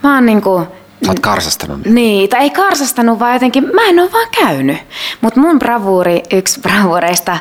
Mä 0.03 0.15
oon 0.15 0.25
niin 0.25 0.41
kuin, 0.41 0.67
Oot 1.07 1.19
karsastanut 1.19 1.85
niin. 1.85 1.95
niin, 1.95 2.29
tai 2.29 2.41
ei 2.41 2.49
karsastanut, 2.49 3.19
vaan 3.19 3.33
jotenkin 3.33 3.63
mä 3.73 3.85
en 3.85 3.99
ole 3.99 4.11
vaan 4.11 4.27
käynyt. 4.39 4.77
Mutta 5.21 5.39
mun 5.39 5.59
bravuuri, 5.59 6.23
yksi 6.33 6.59
bravuureista 6.69 7.37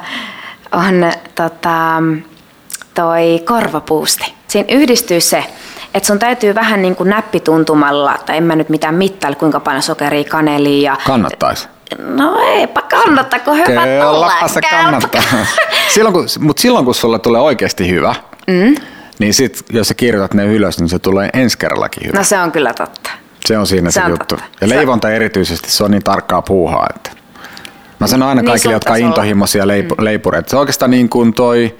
on 0.72 1.12
tota, 1.34 2.02
toi 2.94 3.42
korvapuusti. 3.44 4.34
Siinä 4.48 4.68
yhdistyy 4.70 5.20
se, 5.20 5.44
että 5.94 6.06
sun 6.06 6.18
täytyy 6.18 6.54
vähän 6.54 6.82
niin 6.82 6.96
kuin 6.96 7.10
näppituntumalla, 7.10 8.18
tai 8.26 8.36
en 8.36 8.44
mä 8.44 8.56
nyt 8.56 8.68
mitään 8.68 8.94
mittailla, 8.94 9.36
kuinka 9.36 9.60
paljon 9.60 9.82
sokeria, 9.82 10.24
kanelia 10.24 10.92
ja... 10.92 10.96
Kannattaisi. 11.06 11.68
No 11.98 12.38
eipä 12.40 12.82
kannata, 12.82 13.38
kun 13.38 13.56
hyvä 13.56 13.82
tulla. 13.82 14.48
se 14.48 14.60
kannattaa. 14.60 15.22
silloin, 15.94 16.12
kun, 16.12 16.26
mutta 16.40 16.60
silloin 16.60 16.84
kun 16.84 16.94
sulle 16.94 17.18
tulee 17.18 17.40
oikeasti 17.40 17.90
hyvä, 17.90 18.14
mm. 18.46 18.74
niin 19.18 19.34
sit, 19.34 19.64
jos 19.72 19.88
sä 19.88 19.94
kirjoitat 19.94 20.34
ne 20.34 20.46
ylös, 20.46 20.78
niin 20.78 20.88
se 20.88 20.98
tulee 20.98 21.30
ensi 21.32 21.58
kerrallakin 21.58 22.06
hyvä. 22.06 22.18
No 22.18 22.24
se 22.24 22.38
on 22.38 22.52
kyllä 22.52 22.74
totta. 22.74 23.10
Se 23.48 23.58
on 23.58 23.66
siinä 23.66 23.90
se, 23.90 23.94
se 23.94 24.04
on 24.04 24.10
juttu. 24.10 24.36
Totta. 24.36 24.50
Ja 24.60 24.68
leivonta 24.68 25.10
erityisesti, 25.10 25.70
se 25.70 25.84
on 25.84 25.90
niin 25.90 26.04
tarkkaa 26.04 26.42
puuhaa, 26.42 26.86
että 26.96 27.10
Mä 28.00 28.06
sanon 28.06 28.28
aina 28.28 28.42
niin 28.42 28.50
kaikille, 28.50 28.74
jotka 28.74 28.92
on 28.92 28.98
intohimoisia 28.98 29.66
leipu, 29.66 29.94
mm. 29.94 30.04
leipureita. 30.04 30.50
Se 30.50 30.56
on 30.56 30.60
oikeastaan 30.60 30.90
niin 30.90 31.08
kuin 31.08 31.34
toi, 31.34 31.76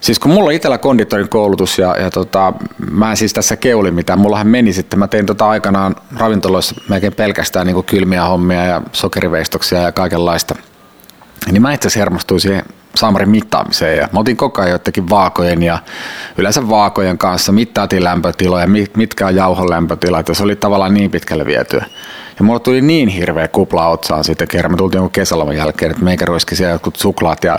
siis 0.00 0.18
kun 0.18 0.30
mulla 0.30 0.48
on 0.48 0.52
itsellä 0.52 0.78
konditorin 0.78 1.28
koulutus 1.28 1.78
ja, 1.78 1.96
ja 1.96 2.10
tota, 2.10 2.52
mä 2.90 3.10
en 3.10 3.16
siis 3.16 3.32
tässä 3.32 3.56
keuli 3.56 3.90
mitään, 3.90 4.18
mullahan 4.18 4.46
meni 4.46 4.72
sitten, 4.72 4.98
mä 4.98 5.08
tein 5.08 5.26
tota 5.26 5.48
aikanaan 5.48 5.96
ravintoloissa 6.16 6.74
melkein 6.88 7.14
pelkästään 7.14 7.66
niin 7.66 7.74
kuin 7.74 7.86
kylmiä 7.86 8.24
hommia 8.24 8.64
ja 8.64 8.82
sokeriveistoksia 8.92 9.78
ja 9.78 9.92
kaikenlaista. 9.92 10.54
Niin 11.50 11.62
mä 11.62 11.72
itse 11.72 11.88
asiassa 11.88 12.00
hermostuin 12.00 12.40
siihen 12.40 12.64
saamarin 12.96 13.28
mittaamiseen 13.28 13.98
ja 13.98 14.08
mä 14.12 14.20
otin 14.20 14.36
koko 14.36 14.62
ajan 14.62 14.72
jotenkin 14.72 15.10
vaakojen 15.10 15.62
ja 15.62 15.78
yleensä 16.38 16.68
vaakojen 16.68 17.18
kanssa 17.18 17.52
mittaatiin 17.52 18.04
lämpötiloja, 18.04 18.66
mitkä 18.96 19.26
on 19.26 19.34
jauhon 19.34 19.70
lämpötilat 19.70 20.28
ja 20.28 20.34
se 20.34 20.42
oli 20.42 20.56
tavallaan 20.56 20.94
niin 20.94 21.10
pitkälle 21.10 21.46
vietyä. 21.46 21.84
Ja 22.38 22.44
mulla 22.44 22.58
tuli 22.58 22.80
niin 22.80 23.08
hirveä 23.08 23.48
kupla 23.48 23.88
otsaan 23.88 24.24
sitten 24.24 24.48
kerran. 24.48 24.72
Me 24.72 24.76
tultiin 24.76 24.98
jonkun 24.98 25.10
kesäloman 25.10 25.56
jälkeen, 25.56 25.90
että 25.90 26.04
meikä 26.04 26.24
ruiski 26.24 26.56
siellä 26.56 26.72
jotkut 26.72 26.96
suklaat 26.96 27.44
ja 27.44 27.58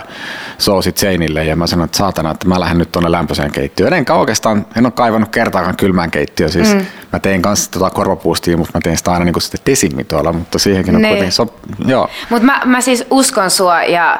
soosit 0.58 0.98
seinille. 0.98 1.44
Ja 1.44 1.56
mä 1.56 1.66
sanoin, 1.66 1.84
että 1.84 1.98
saatana, 1.98 2.30
että 2.30 2.48
mä 2.48 2.60
lähden 2.60 2.78
nyt 2.78 2.92
tuonne 2.92 3.12
lämpöiseen 3.12 3.52
keittiöön. 3.52 3.92
Enkä 3.92 4.14
oikeastaan, 4.14 4.66
en 4.76 4.86
ole 4.86 4.92
kaivannut 4.92 5.30
kertaakaan 5.30 5.76
kylmään 5.76 6.10
keittiöön. 6.10 6.52
Siis 6.52 6.74
mm. 6.74 6.86
mä 7.12 7.18
tein 7.18 7.42
kanssa 7.42 7.70
tota 7.70 7.90
korvapuustia, 7.90 8.56
mutta 8.56 8.72
mä 8.74 8.80
tein 8.84 8.96
sitä 8.96 9.12
aina 9.12 9.24
niin 9.24 9.32
kuin 9.32 9.42
sitten 9.42 9.60
desimitoilla, 9.66 10.32
mutta 10.32 10.58
siihenkin 10.58 10.96
on 10.96 11.02
kuitenkin 11.02 11.32
so, 11.32 11.54
joo. 11.86 12.08
Mutta 12.30 12.46
mä, 12.46 12.60
mä, 12.64 12.80
siis 12.80 13.04
uskon 13.10 13.50
sua 13.50 13.82
ja 13.82 14.18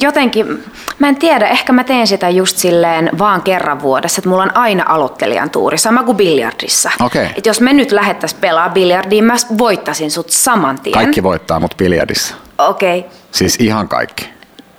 jotenkin, 0.00 0.64
mä 0.98 1.08
en 1.08 1.16
tiedä, 1.16 1.48
ehkä 1.48 1.72
mä 1.72 1.84
teen 1.84 2.06
sitä 2.06 2.28
just 2.28 2.56
silleen 2.56 3.10
vaan 3.18 3.42
kerran 3.42 3.82
vuodessa, 3.82 4.20
että 4.20 4.28
mulla 4.28 4.42
on 4.42 4.56
aina 4.56 4.84
aloittelijan 4.86 5.50
tuuri, 5.50 5.78
sama 5.78 6.02
kuin 6.02 6.16
biljardissa. 6.16 6.90
Okay. 7.00 7.26
Et 7.36 7.46
jos 7.46 7.60
me 7.60 7.72
nyt 7.72 7.92
lähettäisiin 7.92 8.40
pelaa 8.40 8.68
biljardiin, 8.68 9.24
mä 9.24 9.34
voittaisin 9.58 9.99
voittaisin 10.00 10.10
sut 10.10 10.30
saman 10.30 10.80
tien. 10.80 10.94
Kaikki 10.94 11.22
voittaa 11.22 11.60
mut 11.60 11.74
biljardissa. 11.76 12.34
Okei. 12.58 12.98
Okay. 12.98 13.10
Siis 13.30 13.56
ihan 13.60 13.88
kaikki. 13.88 14.28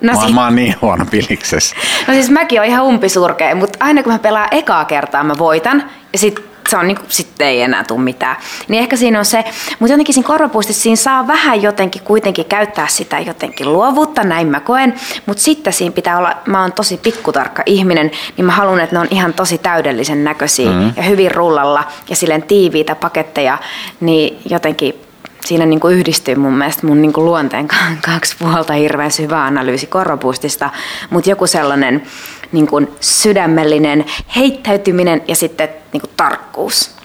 No 0.01 0.13
mä, 0.13 0.27
si- 0.27 0.33
mä 0.33 0.43
oon 0.43 0.55
niin 0.55 0.75
huono 0.81 1.05
piliksessä. 1.11 1.75
No 2.07 2.13
siis 2.13 2.29
mäkin 2.29 2.59
oon 2.59 2.67
ihan 2.67 2.85
umpisurkea, 2.85 3.55
mutta 3.55 3.77
aina 3.81 4.03
kun 4.03 4.11
mä 4.11 4.19
pelaan 4.19 4.47
ekaa 4.51 4.85
kertaa 4.85 5.23
mä 5.23 5.33
voitan 5.37 5.83
ja 6.13 6.19
sit 6.19 6.51
se 6.69 6.77
on 6.77 6.87
niinku, 6.87 7.03
sitten 7.07 7.47
ei 7.47 7.61
enää 7.61 7.83
tule 7.83 8.01
mitään. 8.01 8.35
Niin 8.67 8.83
ehkä 8.83 8.95
siinä 8.95 9.19
on 9.19 9.25
se, 9.25 9.43
mutta 9.79 9.93
jotenkin 9.93 10.13
siinä 10.13 10.27
korvapuustissa 10.27 10.83
siinä 10.83 10.95
saa 10.95 11.27
vähän 11.27 11.61
jotenkin 11.61 12.01
kuitenkin 12.01 12.45
käyttää 12.45 12.87
sitä 12.87 13.19
jotenkin 13.19 13.73
luovuutta, 13.73 14.23
näin 14.23 14.47
mä 14.47 14.59
koen, 14.59 14.93
mutta 15.25 15.43
sitten 15.43 15.73
siinä 15.73 15.93
pitää 15.93 16.17
olla, 16.17 16.37
mä 16.45 16.61
oon 16.61 16.73
tosi 16.73 16.97
pikkutarkka 16.97 17.63
ihminen, 17.65 18.11
niin 18.37 18.45
mä 18.45 18.51
haluan, 18.51 18.79
että 18.79 18.95
ne 18.95 18.99
on 18.99 19.07
ihan 19.11 19.33
tosi 19.33 19.57
täydellisen 19.57 20.23
näköisiä 20.23 20.71
mm-hmm. 20.71 20.93
ja 20.97 21.03
hyvin 21.03 21.31
rullalla 21.31 21.83
ja 22.09 22.15
silleen 22.15 22.43
tiiviitä 22.43 22.95
paketteja, 22.95 23.57
niin 23.99 24.41
jotenkin 24.49 25.10
siinä 25.45 25.65
niin 25.65 25.79
kuin 25.79 25.95
yhdistyy 25.95 26.35
mun 26.35 26.57
mielestä 26.57 26.87
mun 26.87 27.01
niin 27.01 27.13
kuin 27.13 27.25
luonteen 27.25 27.67
kaksi 28.05 28.35
puolta 28.39 28.73
hirveän 28.73 29.11
syvä 29.11 29.45
analyysi 29.45 29.87
korvapuustista, 29.87 30.69
mutta 31.09 31.29
joku 31.29 31.47
sellainen 31.47 32.03
niin 32.51 32.67
kuin 32.67 32.87
sydämellinen 32.99 34.05
heittäytyminen 34.35 35.21
ja 35.27 35.35
sitten 35.35 35.69
niin 35.93 36.01
kuin 36.01 36.11
tarkkuus. 36.17 36.95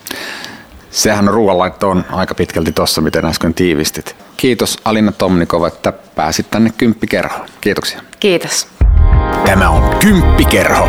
Sehän 0.91 1.29
on 1.29 1.35
ruoanlaitto 1.35 1.91
on 1.91 2.05
aika 2.13 2.35
pitkälti 2.35 2.73
tuossa, 2.73 3.01
miten 3.01 3.25
äsken 3.25 3.55
tiivistit. 3.55 4.17
Kiitos 4.37 4.79
Alina 4.85 5.13
Tomnikova, 5.13 5.69
että 5.69 5.93
pääsit 5.93 6.51
tänne 6.51 6.71
Kymppikerhoon. 6.79 7.47
Kiitoksia. 7.61 8.01
Kiitos. 8.21 8.69
Tämä 9.45 9.71
on 9.71 9.97
Kymppikerho. 10.01 10.89